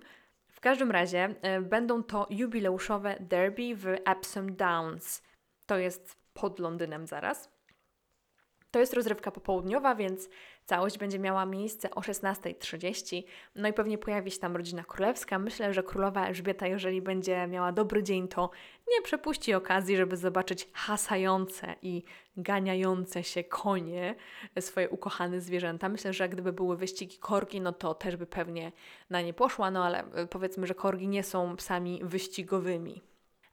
W 0.61 0.63
każdym 0.63 0.91
razie 0.91 1.35
y, 1.57 1.61
będą 1.61 2.03
to 2.03 2.27
jubileuszowe 2.29 3.15
derby 3.19 3.75
w 3.75 3.85
Epsom 4.05 4.55
Downs. 4.55 5.23
To 5.65 5.77
jest 5.77 6.17
pod 6.33 6.59
Londynem 6.59 7.07
zaraz. 7.07 7.49
To 8.71 8.79
jest 8.79 8.93
rozrywka 8.93 9.31
popołudniowa, 9.31 9.95
więc 9.95 10.29
całość 10.65 10.97
będzie 10.97 11.19
miała 11.19 11.45
miejsce 11.45 11.91
o 11.91 12.01
16.30. 12.01 13.23
No 13.55 13.67
i 13.67 13.73
pewnie 13.73 13.97
pojawi 13.97 14.31
się 14.31 14.39
tam 14.39 14.55
rodzina 14.55 14.83
królewska. 14.83 15.39
Myślę, 15.39 15.73
że 15.73 15.83
królowa 15.83 16.27
Elżbieta, 16.27 16.67
jeżeli 16.67 17.01
będzie 17.01 17.47
miała 17.47 17.71
dobry 17.71 18.03
dzień, 18.03 18.27
to 18.27 18.49
nie 18.91 19.01
przepuści 19.01 19.53
okazji, 19.53 19.97
żeby 19.97 20.17
zobaczyć 20.17 20.67
hasające 20.73 21.75
i 21.81 22.03
ganiające 22.37 23.23
się 23.23 23.43
konie, 23.43 24.15
swoje 24.59 24.89
ukochane 24.89 25.41
zwierzęta. 25.41 25.89
Myślę, 25.89 26.13
że 26.13 26.29
gdyby 26.29 26.53
były 26.53 26.77
wyścigi 26.77 27.17
korgi, 27.17 27.61
no 27.61 27.71
to 27.71 27.93
też 27.93 28.15
by 28.15 28.25
pewnie 28.25 28.71
na 29.09 29.21
nie 29.21 29.33
poszła, 29.33 29.71
no 29.71 29.85
ale 29.85 30.03
powiedzmy, 30.29 30.67
że 30.67 30.75
korgi 30.75 31.07
nie 31.07 31.23
są 31.23 31.55
psami 31.55 31.99
wyścigowymi. 32.03 33.01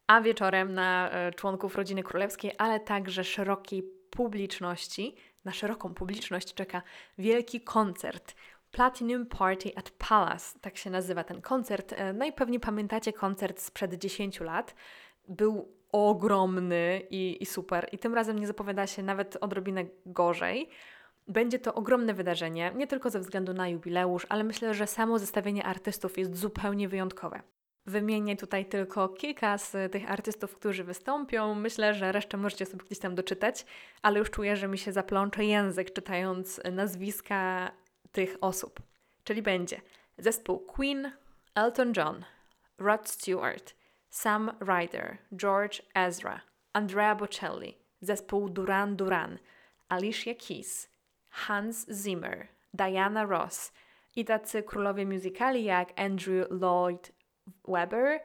A 0.07 0.20
wieczorem 0.20 0.74
na 0.74 1.11
e, 1.11 1.33
członków 1.33 1.76
rodziny 1.76 2.02
królewskiej, 2.02 2.52
ale 2.59 2.81
także 2.81 3.24
szerokiej 3.24 3.97
publiczności, 4.18 5.14
na 5.44 5.52
szeroką 5.52 5.94
publiczność 5.94 6.54
czeka 6.54 6.83
wielki 7.18 7.61
koncert. 7.61 8.35
Platinum 8.70 9.26
Party 9.26 9.70
at 9.76 9.90
Palace, 9.90 10.59
tak 10.61 10.76
się 10.76 10.90
nazywa 10.90 11.24
ten 11.24 11.40
koncert. 11.40 11.92
E, 11.92 12.12
no 12.12 12.24
i 12.24 12.33
pewnie 12.33 12.61
pamiętacie 12.61 13.12
koncert 13.12 13.61
sprzed 13.61 13.94
10 13.94 14.40
lat. 14.40 14.74
Był 15.28 15.72
ogromny 15.92 17.02
i, 17.11 17.42
i 17.42 17.46
super. 17.46 17.88
I 17.92 17.98
tym 17.98 18.14
razem 18.14 18.38
nie 18.38 18.46
zapowiada 18.46 18.87
się 18.87 19.02
nawet 19.02 19.38
odrobinę 19.40 19.85
gorzej. 20.07 20.68
Będzie 21.28 21.59
to 21.59 21.74
ogromne 21.74 22.14
wydarzenie, 22.14 22.72
nie 22.76 22.87
tylko 22.87 23.11
ze 23.11 23.20
względu 23.20 23.54
na 23.54 23.68
jubileusz, 23.68 24.26
ale 24.28 24.44
myślę, 24.44 24.74
że 24.74 24.87
samo 24.87 25.18
zestawienie 25.18 25.64
artystów 25.64 26.18
jest 26.18 26.37
zupełnienie 26.37 26.88
wyjątkowe. 26.88 27.42
Wymienię 27.88 28.37
tutaj 28.37 28.66
tylko 28.66 29.09
kilka 29.09 29.59
z 29.59 29.92
tych 29.92 30.11
artystów, 30.11 30.55
którzy 30.55 30.85
wystąpią. 30.85 31.55
Myślę, 31.55 31.94
że 31.94 32.12
resztę 32.12 32.37
możecie 32.37 32.66
sobie 32.66 32.85
gdzieś 32.85 32.98
tam 32.98 33.14
doczytać, 33.14 33.66
ale 34.03 34.18
już 34.18 34.31
czuję, 34.31 34.57
że 34.57 34.68
mi 34.68 34.79
się 34.79 34.92
zaplącze 34.92 35.44
język 35.44 35.92
czytając 35.92 36.61
nazwiska 36.72 37.70
tych 38.12 38.37
osób. 38.40 38.81
Czyli 39.24 39.42
będzie 39.42 39.81
zespół 40.18 40.59
Queen, 40.59 41.12
Elton 41.55 41.92
John, 41.96 42.24
Rod 42.79 43.09
Stewart, 43.09 43.74
Sam 44.11 44.51
Ryder, 44.61 45.18
George 45.37 45.83
Ezra, 45.94 46.40
Andrea 46.72 47.14
Bocelli, 47.14 47.79
zespół 48.01 48.48
Duran 48.48 48.96
Duran, 48.96 49.38
Alicia 49.88 50.35
Keys, 50.35 50.90
Hans 51.29 51.87
Zimmer, 51.90 52.48
Diana 52.74 53.24
Ross 53.24 53.72
i 54.16 54.24
tacy 54.24 54.62
królowie 54.62 55.07
musicali 55.07 55.64
jak 55.64 56.01
Andrew 56.01 56.46
Lloyd 56.51 57.17
Webber 57.68 58.20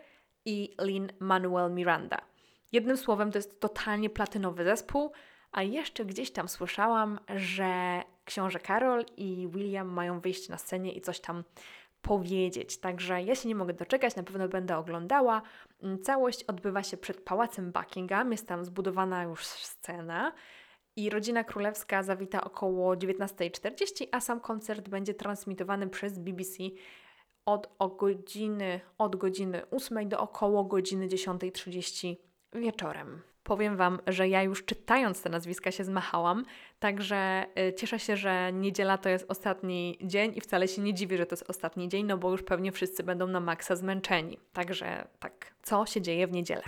i 0.46 0.76
Lin 0.82 1.12
Manuel 1.20 1.72
Miranda. 1.72 2.18
Jednym 2.72 2.98
słowem, 2.98 3.32
to 3.32 3.38
jest 3.38 3.60
totalnie 3.60 4.10
platynowy 4.10 4.64
zespół, 4.64 5.12
a 5.52 5.64
jeszcze 5.64 6.06
gdzieś 6.06 6.32
tam 6.32 6.48
słyszałam, 6.48 7.20
że 7.36 8.02
książę 8.26 8.60
Karol 8.60 9.06
i 9.18 9.48
William 9.52 9.88
mają 9.88 10.20
wyjść 10.20 10.50
na 10.50 10.58
scenie 10.58 10.92
i 10.92 11.02
coś 11.02 11.20
tam 11.20 11.44
powiedzieć. 12.02 12.78
Także 12.78 13.24
ja 13.24 13.36
się 13.36 13.50
nie 13.50 13.56
mogę 13.56 13.74
doczekać, 13.74 14.16
na 14.16 14.24
pewno 14.24 14.48
będę 14.48 14.78
oglądała. 14.78 15.42
Mm, 15.84 16.02
całość 16.02 16.44
odbywa 16.44 16.84
się 16.84 16.98
przed 16.98 17.22
pałacem 17.22 17.72
Buckingham, 17.72 18.32
jest 18.32 18.48
tam 18.48 18.66
zbudowana 18.66 19.24
już 19.24 19.46
scena. 19.46 20.34
I 20.96 21.10
rodzina 21.10 21.44
królewska 21.44 22.04
zawita 22.04 22.44
około 22.44 22.96
19.40, 22.96 24.08
a 24.12 24.20
sam 24.20 24.40
koncert 24.40 24.90
będzie 24.90 25.14
transmitowany 25.14 25.90
przez 25.90 26.20
BBC 26.20 26.64
od, 27.46 27.70
godziny, 27.98 28.80
od 28.98 29.16
godziny 29.16 29.70
8 29.72 30.10
do 30.10 30.20
około 30.20 30.64
godziny 30.64 31.08
10.30 31.08 32.16
wieczorem. 32.54 33.22
Powiem 33.44 33.78
Wam, 33.78 34.00
że 34.08 34.28
ja 34.28 34.44
już 34.44 34.66
czytając 34.66 35.22
te 35.22 35.30
nazwiska 35.30 35.72
się 35.72 35.84
zmachałam, 35.84 36.46
także 36.80 37.46
y, 37.60 37.74
cieszę 37.74 38.00
się, 38.00 38.18
że 38.18 38.54
niedziela 38.54 38.98
to 38.98 39.10
jest 39.10 39.26
ostatni 39.32 39.98
dzień 40.02 40.32
i 40.36 40.42
wcale 40.42 40.68
się 40.68 40.82
nie 40.82 40.94
dziwię, 40.94 41.18
że 41.18 41.26
to 41.26 41.34
jest 41.34 41.50
ostatni 41.50 41.90
dzień, 41.90 42.06
no 42.06 42.18
bo 42.18 42.32
już 42.32 42.44
pewnie 42.44 42.72
wszyscy 42.72 43.04
będą 43.04 43.28
na 43.28 43.40
maksa 43.40 43.76
zmęczeni. 43.76 44.38
Także 44.54 45.08
tak, 45.20 45.54
co 45.64 45.86
się 45.86 46.02
dzieje 46.02 46.28
w 46.28 46.32
niedzielę? 46.32 46.64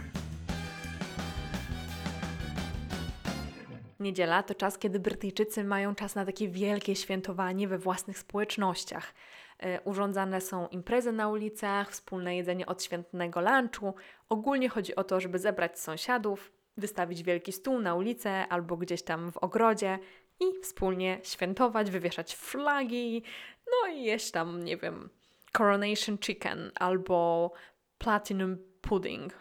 Niedziela 3.99 4.43
to 4.43 4.55
czas, 4.55 4.77
kiedy 4.77 4.99
Brytyjczycy 4.99 5.63
mają 5.63 5.95
czas 5.95 6.15
na 6.15 6.25
takie 6.25 6.47
wielkie 6.47 6.95
świętowanie 6.95 7.67
we 7.67 7.77
własnych 7.77 8.19
społecznościach. 8.19 9.13
E, 9.59 9.81
urządzane 9.81 10.41
są 10.41 10.67
imprezy 10.67 11.11
na 11.11 11.29
ulicach, 11.29 11.91
wspólne 11.91 12.35
jedzenie 12.35 12.65
odświętnego 12.65 13.41
lunchu. 13.41 13.95
Ogólnie 14.29 14.69
chodzi 14.69 14.95
o 14.95 15.03
to, 15.03 15.19
żeby 15.19 15.39
zebrać 15.39 15.79
sąsiadów, 15.79 16.51
wystawić 16.77 17.23
wielki 17.23 17.51
stół 17.51 17.79
na 17.79 17.95
ulicę 17.95 18.47
albo 18.47 18.77
gdzieś 18.77 19.03
tam 19.03 19.31
w 19.31 19.37
ogrodzie 19.37 19.99
i 20.39 20.61
wspólnie 20.61 21.19
świętować, 21.23 21.91
wywieszać 21.91 22.35
flagi, 22.35 23.23
no 23.71 23.91
i 23.91 24.03
jeść 24.03 24.31
tam, 24.31 24.63
nie 24.63 24.77
wiem, 24.77 25.09
coronation 25.51 26.17
chicken 26.17 26.71
albo 26.75 27.51
platinum 27.97 28.57
pudding, 28.81 29.33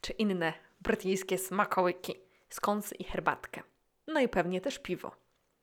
czy 0.00 0.12
inne 0.12 0.52
brytyjskie 0.80 1.38
smakołyki, 1.38 2.14
skąsy 2.48 2.94
i 2.94 3.04
herbatkę. 3.04 3.62
No 4.06 4.20
i 4.20 4.28
pewnie 4.28 4.60
też 4.60 4.78
piwo. 4.78 5.12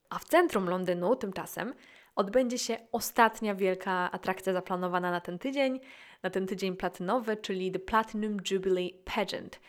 A 0.10 0.20
w 0.20 0.26
centrum 0.26 0.70
Londynu 0.70 1.16
tymczasem 1.16 1.74
odbędzie 2.16 2.58
się 2.58 2.78
ostatnia 2.92 3.56
wielka 3.56 4.12
atrakcja 4.12 4.54
zaplanowana 4.54 5.12
na 5.12 5.22
ten 5.22 5.40
tydzień, 5.40 5.80
na 6.24 6.30
ten 6.30 6.48
tydzień 6.48 6.76
platynowy, 6.76 7.38
czyli 7.38 7.72
The 7.72 7.80
Platinum 7.80 8.38
Jubilee 8.52 8.94
Pageant. 9.16 9.60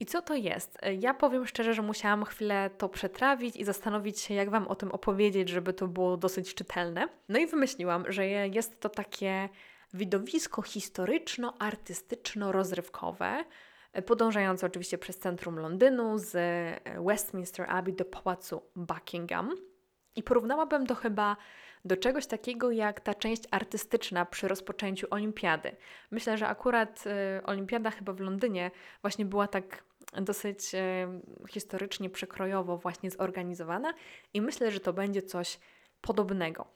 I 0.00 0.06
co 0.06 0.22
to 0.22 0.34
jest? 0.34 0.78
Ja 0.98 1.14
powiem 1.14 1.46
szczerze, 1.46 1.74
że 1.74 1.82
musiałam 1.82 2.24
chwilę 2.24 2.70
to 2.78 2.88
przetrawić 2.88 3.56
i 3.56 3.64
zastanowić 3.64 4.20
się, 4.20 4.34
jak 4.34 4.50
Wam 4.50 4.68
o 4.68 4.74
tym 4.74 4.92
opowiedzieć, 4.92 5.48
żeby 5.48 5.72
to 5.72 5.88
było 5.88 6.16
dosyć 6.16 6.54
czytelne. 6.54 7.08
No 7.28 7.38
i 7.38 7.46
wymyśliłam, 7.46 8.04
że 8.08 8.28
jest 8.28 8.80
to 8.80 8.88
takie 8.88 9.48
widowisko 9.94 10.62
historyczno-artystyczno-rozrywkowe, 10.62 13.44
podążające 14.06 14.66
oczywiście 14.66 14.98
przez 14.98 15.18
centrum 15.18 15.58
Londynu 15.58 16.18
z 16.18 16.36
Westminster 17.06 17.66
Abbey 17.68 17.94
do 17.94 18.04
pałacu 18.04 18.62
Buckingham. 18.76 19.50
I 20.16 20.22
porównałabym 20.22 20.86
to 20.86 20.94
chyba 20.94 21.36
do 21.84 21.96
czegoś 21.96 22.26
takiego 22.26 22.70
jak 22.70 23.00
ta 23.00 23.14
część 23.14 23.42
artystyczna 23.50 24.24
przy 24.24 24.48
rozpoczęciu 24.48 25.06
olimpiady. 25.10 25.76
Myślę, 26.10 26.38
że 26.38 26.46
akurat 26.46 27.04
y, 27.06 27.46
olimpiada 27.46 27.90
chyba 27.90 28.12
w 28.12 28.20
Londynie 28.20 28.70
właśnie 29.02 29.24
była 29.24 29.48
tak 29.48 29.84
dosyć 30.12 30.74
y, 30.74 30.78
historycznie, 31.48 32.10
przekrojowo 32.10 32.76
właśnie 32.76 33.10
zorganizowana 33.10 33.94
i 34.34 34.40
myślę, 34.40 34.70
że 34.70 34.80
to 34.80 34.92
będzie 34.92 35.22
coś 35.22 35.58
podobnego. 36.00 36.66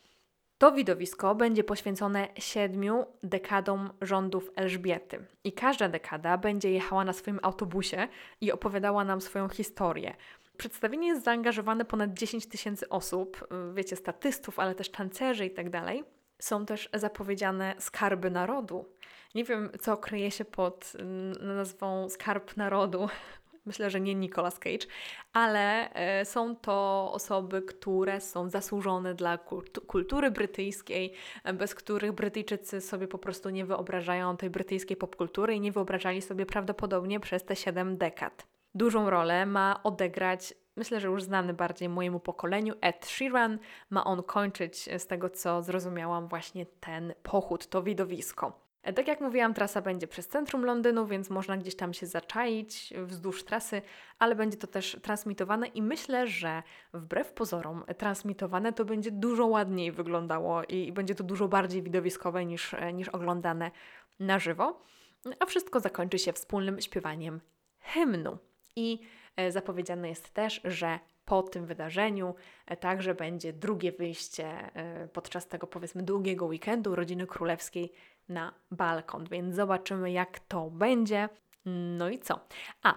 To 0.58 0.72
widowisko 0.72 1.34
będzie 1.34 1.64
poświęcone 1.64 2.28
siedmiu 2.38 3.06
dekadom 3.22 3.90
rządów 4.00 4.50
Elżbiety 4.56 5.26
i 5.44 5.52
każda 5.52 5.88
dekada 5.88 6.38
będzie 6.38 6.70
jechała 6.70 7.04
na 7.04 7.12
swoim 7.12 7.40
autobusie 7.42 8.08
i 8.40 8.52
opowiadała 8.52 9.04
nam 9.04 9.20
swoją 9.20 9.48
historię. 9.48 10.16
Przedstawienie 10.58 11.08
jest 11.08 11.24
zaangażowane 11.24 11.84
ponad 11.84 12.14
10 12.14 12.46
tysięcy 12.46 12.88
osób, 12.88 13.46
y, 13.70 13.74
wiecie, 13.74 13.96
statystów, 13.96 14.58
ale 14.58 14.74
też 14.74 14.90
tancerzy 14.90 15.46
i 15.46 15.50
tak 15.50 15.70
dalej. 15.70 16.04
Są 16.38 16.66
też 16.66 16.88
zapowiedziane 16.94 17.74
skarby 17.78 18.30
narodu. 18.30 18.84
Nie 19.34 19.44
wiem, 19.44 19.70
co 19.80 19.96
kryje 19.96 20.30
się 20.30 20.44
pod 20.44 20.92
nazwą 21.40 22.08
Skarb 22.08 22.56
Narodu. 22.56 23.08
Myślę, 23.66 23.90
że 23.90 24.00
nie 24.00 24.14
Nicolas 24.14 24.58
Cage, 24.58 24.86
ale 25.32 25.94
e, 25.94 26.24
są 26.24 26.56
to 26.56 27.10
osoby, 27.12 27.62
które 27.62 28.20
są 28.20 28.50
zasłużone 28.50 29.14
dla 29.14 29.38
kultury 29.86 30.30
brytyjskiej, 30.30 31.12
bez 31.54 31.74
których 31.74 32.12
Brytyjczycy 32.12 32.80
sobie 32.80 33.08
po 33.08 33.18
prostu 33.18 33.50
nie 33.50 33.64
wyobrażają 33.66 34.36
tej 34.36 34.50
brytyjskiej 34.50 34.96
popkultury 34.96 35.54
i 35.54 35.60
nie 35.60 35.72
wyobrażali 35.72 36.22
sobie 36.22 36.46
prawdopodobnie 36.46 37.20
przez 37.20 37.44
te 37.44 37.56
7 37.56 37.96
dekad 37.96 38.57
dużą 38.74 39.10
rolę 39.10 39.46
ma 39.46 39.80
odegrać, 39.82 40.54
myślę, 40.76 41.00
że 41.00 41.08
już 41.08 41.22
znany 41.22 41.54
bardziej 41.54 41.88
mojemu 41.88 42.20
pokoleniu, 42.20 42.74
Ed 42.80 43.06
Sheeran. 43.06 43.58
Ma 43.90 44.04
on 44.04 44.22
kończyć, 44.22 44.88
z 44.98 45.06
tego 45.06 45.30
co 45.30 45.62
zrozumiałam, 45.62 46.28
właśnie 46.28 46.66
ten 46.66 47.14
pochód, 47.22 47.66
to 47.66 47.82
widowisko. 47.82 48.68
E, 48.82 48.92
tak 48.92 49.08
jak 49.08 49.20
mówiłam, 49.20 49.54
trasa 49.54 49.82
będzie 49.82 50.06
przez 50.06 50.28
centrum 50.28 50.64
Londynu, 50.64 51.06
więc 51.06 51.30
można 51.30 51.56
gdzieś 51.56 51.76
tam 51.76 51.94
się 51.94 52.06
zaczaić 52.06 52.94
wzdłuż 52.96 53.44
trasy, 53.44 53.82
ale 54.18 54.34
będzie 54.34 54.56
to 54.56 54.66
też 54.66 54.96
transmitowane 55.02 55.66
i 55.66 55.82
myślę, 55.82 56.26
że 56.26 56.62
wbrew 56.92 57.32
pozorom 57.32 57.84
transmitowane 57.98 58.72
to 58.72 58.84
będzie 58.84 59.10
dużo 59.10 59.46
ładniej 59.46 59.92
wyglądało 59.92 60.64
i 60.64 60.92
będzie 60.92 61.14
to 61.14 61.24
dużo 61.24 61.48
bardziej 61.48 61.82
widowiskowe 61.82 62.44
niż, 62.44 62.74
e, 62.74 62.92
niż 62.92 63.08
oglądane 63.08 63.70
na 64.18 64.38
żywo. 64.38 64.82
A 65.40 65.46
wszystko 65.46 65.80
zakończy 65.80 66.18
się 66.18 66.32
wspólnym 66.32 66.80
śpiewaniem 66.80 67.40
hymnu. 67.80 68.38
I 68.76 69.00
e, 69.36 69.52
zapowiedziane 69.52 70.08
jest 70.08 70.34
też, 70.34 70.60
że 70.64 70.98
po 71.24 71.42
tym 71.42 71.66
wydarzeniu 71.66 72.34
e, 72.66 72.76
także 72.76 73.14
będzie 73.14 73.52
drugie 73.52 73.92
wyjście 73.92 74.46
e, 74.46 75.08
podczas 75.08 75.48
tego 75.48 75.66
powiedzmy 75.66 76.02
długiego 76.02 76.46
weekendu 76.46 76.94
rodziny 76.94 77.26
królewskiej 77.26 77.92
na 78.28 78.54
balkon, 78.70 79.24
więc 79.30 79.54
zobaczymy 79.54 80.12
jak 80.12 80.38
to 80.38 80.70
będzie. 80.70 81.28
No 81.98 82.08
i 82.08 82.18
co? 82.18 82.40
A, 82.82 82.94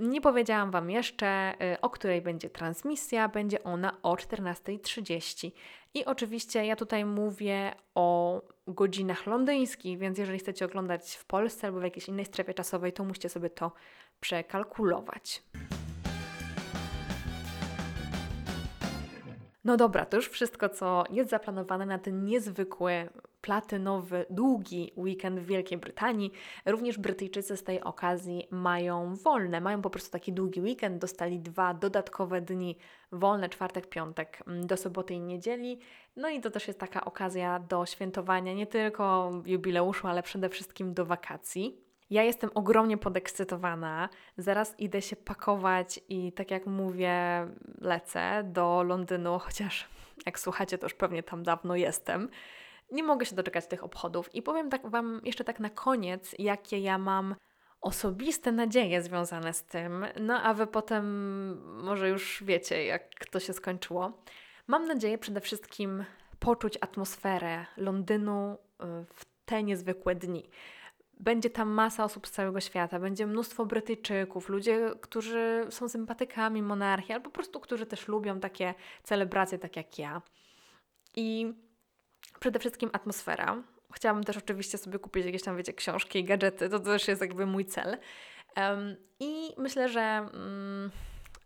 nie 0.00 0.20
powiedziałam 0.20 0.70
Wam 0.70 0.90
jeszcze, 0.90 1.54
o 1.82 1.90
której 1.90 2.22
będzie 2.22 2.50
transmisja. 2.50 3.28
Będzie 3.28 3.64
ona 3.64 4.02
o 4.02 4.14
14.30. 4.14 5.50
I 5.94 6.04
oczywiście 6.04 6.66
ja 6.66 6.76
tutaj 6.76 7.04
mówię 7.04 7.72
o 7.94 8.42
godzinach 8.66 9.26
londyńskich, 9.26 9.98
więc 9.98 10.18
jeżeli 10.18 10.38
chcecie 10.38 10.64
oglądać 10.64 11.14
w 11.14 11.24
Polsce 11.24 11.66
albo 11.66 11.80
w 11.80 11.82
jakiejś 11.82 12.08
innej 12.08 12.24
strefie 12.24 12.54
czasowej, 12.54 12.92
to 12.92 13.04
musicie 13.04 13.28
sobie 13.28 13.50
to 13.50 13.72
przekalkulować. 14.20 15.42
No 19.64 19.76
dobra, 19.76 20.06
to 20.06 20.16
już 20.16 20.28
wszystko, 20.28 20.68
co 20.68 21.04
jest 21.10 21.30
zaplanowane 21.30 21.86
na 21.86 21.98
ten 21.98 22.24
niezwykły 22.24 23.08
platynowy, 23.40 24.26
długi 24.30 24.92
weekend 24.96 25.40
w 25.40 25.46
Wielkiej 25.46 25.78
Brytanii. 25.78 26.32
Również 26.66 26.98
Brytyjczycy 26.98 27.56
z 27.56 27.64
tej 27.64 27.80
okazji 27.80 28.48
mają 28.50 29.14
wolne, 29.14 29.60
mają 29.60 29.82
po 29.82 29.90
prostu 29.90 30.10
taki 30.10 30.32
długi 30.32 30.60
weekend, 30.60 31.00
dostali 31.00 31.40
dwa 31.40 31.74
dodatkowe 31.74 32.40
dni 32.40 32.78
wolne, 33.12 33.48
czwartek, 33.48 33.88
piątek, 33.88 34.42
mm, 34.46 34.66
do 34.66 34.76
soboty 34.76 35.14
i 35.14 35.20
niedzieli. 35.20 35.80
No 36.16 36.28
i 36.28 36.40
to 36.40 36.50
też 36.50 36.68
jest 36.68 36.80
taka 36.80 37.04
okazja 37.04 37.58
do 37.58 37.86
świętowania 37.86 38.54
nie 38.54 38.66
tylko 38.66 39.32
jubileuszu, 39.46 40.08
ale 40.08 40.22
przede 40.22 40.48
wszystkim 40.48 40.94
do 40.94 41.06
wakacji. 41.06 41.87
Ja 42.10 42.22
jestem 42.22 42.50
ogromnie 42.54 42.96
podekscytowana. 42.96 44.08
Zaraz 44.36 44.80
idę 44.80 45.02
się 45.02 45.16
pakować 45.16 46.00
i 46.08 46.32
tak 46.32 46.50
jak 46.50 46.66
mówię, 46.66 47.46
lecę 47.80 48.42
do 48.44 48.82
Londynu, 48.82 49.38
chociaż 49.38 49.88
jak 50.26 50.38
słuchacie, 50.38 50.78
to 50.78 50.86
już 50.86 50.94
pewnie 50.94 51.22
tam 51.22 51.42
dawno 51.42 51.76
jestem. 51.76 52.28
Nie 52.92 53.02
mogę 53.02 53.26
się 53.26 53.36
doczekać 53.36 53.66
tych 53.66 53.84
obchodów 53.84 54.34
i 54.34 54.42
powiem 54.42 54.70
tak 54.70 54.90
Wam 54.90 55.20
jeszcze 55.24 55.44
tak 55.44 55.60
na 55.60 55.70
koniec, 55.70 56.34
jakie 56.38 56.78
ja 56.78 56.98
mam 56.98 57.34
osobiste 57.80 58.52
nadzieje 58.52 59.02
związane 59.02 59.52
z 59.52 59.64
tym, 59.64 60.06
no 60.20 60.42
a 60.42 60.54
Wy 60.54 60.66
potem 60.66 61.84
może 61.84 62.08
już 62.08 62.42
wiecie, 62.46 62.84
jak 62.84 63.26
to 63.30 63.40
się 63.40 63.52
skończyło. 63.52 64.12
Mam 64.66 64.86
nadzieję 64.86 65.18
przede 65.18 65.40
wszystkim 65.40 66.04
poczuć 66.38 66.78
atmosferę 66.80 67.66
Londynu 67.76 68.52
y, 68.52 68.58
w 69.14 69.24
te 69.44 69.62
niezwykłe 69.62 70.14
dni. 70.14 70.50
Będzie 71.20 71.50
tam 71.50 71.68
masa 71.68 72.04
osób 72.04 72.26
z 72.26 72.30
całego 72.30 72.60
świata, 72.60 72.98
będzie 72.98 73.26
mnóstwo 73.26 73.66
Brytyjczyków, 73.66 74.48
ludzie, 74.48 74.90
którzy 75.00 75.66
są 75.70 75.88
sympatykami 75.88 76.62
monarchii, 76.62 77.14
albo 77.14 77.24
po 77.24 77.30
prostu, 77.30 77.60
którzy 77.60 77.86
też 77.86 78.08
lubią 78.08 78.40
takie 78.40 78.74
celebracje, 79.02 79.58
tak 79.58 79.76
jak 79.76 79.98
ja. 79.98 80.22
I 81.16 81.52
przede 82.40 82.58
wszystkim 82.58 82.90
atmosfera. 82.92 83.62
Chciałabym 83.92 84.24
też 84.24 84.36
oczywiście 84.36 84.78
sobie 84.78 84.98
kupić 84.98 85.26
jakieś 85.26 85.42
tam, 85.42 85.56
wiecie, 85.56 85.72
książki 85.72 86.18
i 86.18 86.24
gadżety, 86.24 86.68
to 86.68 86.80
też 86.80 87.08
jest 87.08 87.20
jakby 87.20 87.46
mój 87.46 87.64
cel. 87.64 87.98
Um, 88.56 88.96
I 89.20 89.54
myślę, 89.58 89.88
że 89.88 90.28
um, 90.32 90.90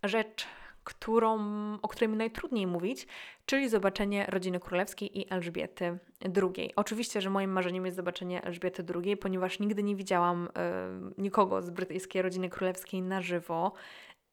rzecz 0.02 0.46
którą, 0.84 1.38
o 1.82 1.88
której 1.88 2.08
mi 2.08 2.16
najtrudniej 2.16 2.66
mówić, 2.66 3.06
czyli 3.46 3.68
zobaczenie 3.68 4.26
rodziny 4.26 4.60
królewskiej 4.60 5.18
i 5.18 5.32
Elżbiety 5.32 5.98
II. 6.24 6.72
Oczywiście, 6.76 7.20
że 7.20 7.30
moim 7.30 7.52
marzeniem 7.52 7.84
jest 7.84 7.96
zobaczenie 7.96 8.42
Elżbiety 8.44 8.84
II, 8.94 9.16
ponieważ 9.16 9.58
nigdy 9.58 9.82
nie 9.82 9.96
widziałam 9.96 10.46
y, 10.46 11.20
nikogo 11.22 11.62
z 11.62 11.70
brytyjskiej 11.70 12.22
rodziny 12.22 12.48
królewskiej 12.48 13.02
na 13.02 13.22
żywo 13.22 13.72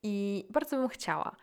i 0.03 0.45
bardzo 0.49 0.77
bym 0.77 0.87
chciała. 0.87 1.35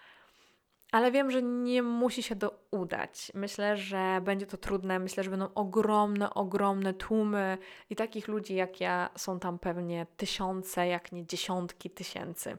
Ale 0.93 1.13
wiem, 1.13 1.31
że 1.31 1.43
nie 1.43 1.83
musi 1.83 2.23
się 2.23 2.37
to 2.37 2.59
udać. 2.71 3.33
Myślę, 3.35 3.77
że 3.77 4.21
będzie 4.25 4.47
to 4.47 4.57
trudne. 4.57 4.99
Myślę, 4.99 5.25
że 5.25 5.31
będą 5.31 5.49
ogromne, 5.55 6.35
ogromne 6.35 6.95
tłumy 6.95 7.59
i 7.91 7.97
takich 7.97 8.29
ludzi 8.29 8.55
jak 8.55 8.81
ja 8.81 9.11
są 9.17 9.39
tam 9.39 9.59
pewnie 9.59 10.07
tysiące, 10.17 10.87
jak 10.87 11.13
nie 11.13 11.27
dziesiątki 11.27 11.91
tysięcy. 11.91 12.59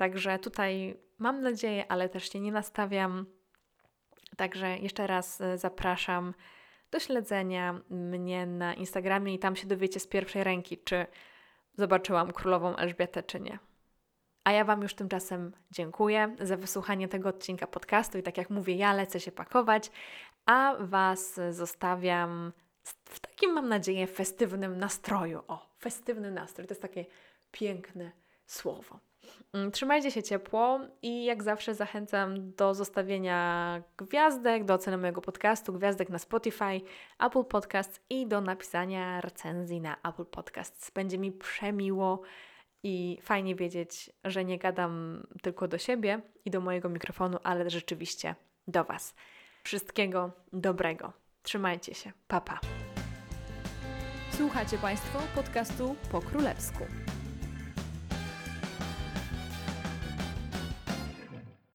Także 0.00 0.38
tutaj 0.38 0.96
mam 1.18 1.42
nadzieję, 1.42 1.92
ale 1.92 2.08
też 2.08 2.32
się 2.32 2.40
nie 2.40 2.52
nastawiam. 2.52 3.26
Także 4.36 4.78
jeszcze 4.78 5.06
raz 5.06 5.40
e, 5.40 5.58
zapraszam 5.58 6.34
do 6.90 6.98
śledzenia 6.98 7.80
mnie 7.90 8.46
na 8.46 8.74
Instagramie 8.74 9.34
i 9.34 9.38
tam 9.38 9.56
się 9.56 9.66
dowiecie 9.66 10.00
z 10.00 10.06
pierwszej 10.06 10.44
ręki, 10.44 10.78
czy 10.78 11.06
zobaczyłam 11.76 12.32
królową 12.32 12.76
Elżbietę, 12.76 13.22
czy 13.22 13.40
nie. 13.40 13.58
A 14.44 14.52
ja 14.52 14.64
Wam 14.64 14.82
już 14.82 14.94
tymczasem 14.94 15.52
dziękuję 15.70 16.36
za 16.40 16.56
wysłuchanie 16.56 17.08
tego 17.08 17.28
odcinka 17.28 17.66
podcastu 17.66 18.18
i 18.18 18.22
tak 18.22 18.38
jak 18.38 18.50
mówię, 18.50 18.74
ja 18.74 18.92
lecę 18.92 19.20
się 19.20 19.32
pakować, 19.32 19.90
a 20.46 20.76
Was 20.80 21.40
zostawiam 21.50 22.52
w 23.04 23.20
takim, 23.20 23.52
mam 23.52 23.68
nadzieję, 23.68 24.06
festywnym 24.06 24.78
nastroju. 24.78 25.42
O, 25.48 25.66
festywny 25.78 26.30
nastrój 26.30 26.66
to 26.66 26.72
jest 26.72 26.82
takie 26.82 27.04
piękne 27.52 28.12
słowo. 28.46 29.09
Mm, 29.52 29.70
trzymajcie 29.70 30.10
się 30.10 30.22
ciepło 30.22 30.80
i 31.02 31.24
jak 31.24 31.42
zawsze 31.42 31.74
zachęcam 31.74 32.52
do 32.52 32.74
zostawienia 32.74 33.82
gwiazdek, 33.96 34.64
do 34.64 34.74
oceny 34.74 34.96
mojego 34.96 35.20
podcastu, 35.20 35.72
gwiazdek 35.72 36.08
na 36.08 36.18
Spotify, 36.18 36.80
Apple 37.18 37.44
Podcasts 37.44 38.00
i 38.10 38.26
do 38.26 38.40
napisania 38.40 39.20
recenzji 39.20 39.80
na 39.80 39.96
Apple 40.04 40.24
Podcasts. 40.24 40.90
Będzie 40.90 41.18
mi 41.18 41.32
przemiło 41.32 42.22
i 42.82 43.18
fajnie 43.22 43.54
wiedzieć, 43.54 44.10
że 44.24 44.44
nie 44.44 44.58
gadam 44.58 45.26
tylko 45.42 45.68
do 45.68 45.78
siebie 45.78 46.20
i 46.44 46.50
do 46.50 46.60
mojego 46.60 46.88
mikrofonu, 46.88 47.38
ale 47.42 47.70
rzeczywiście 47.70 48.34
do 48.68 48.84
Was. 48.84 49.14
Wszystkiego 49.64 50.30
dobrego. 50.52 51.12
Trzymajcie 51.42 51.94
się. 51.94 52.12
Papa. 52.28 52.60
Pa. 52.62 52.80
Słuchacie 54.40 54.78
Państwo 54.78 55.18
podcastu 55.34 55.96
po 56.12 56.20
królewsku. 56.20 57.09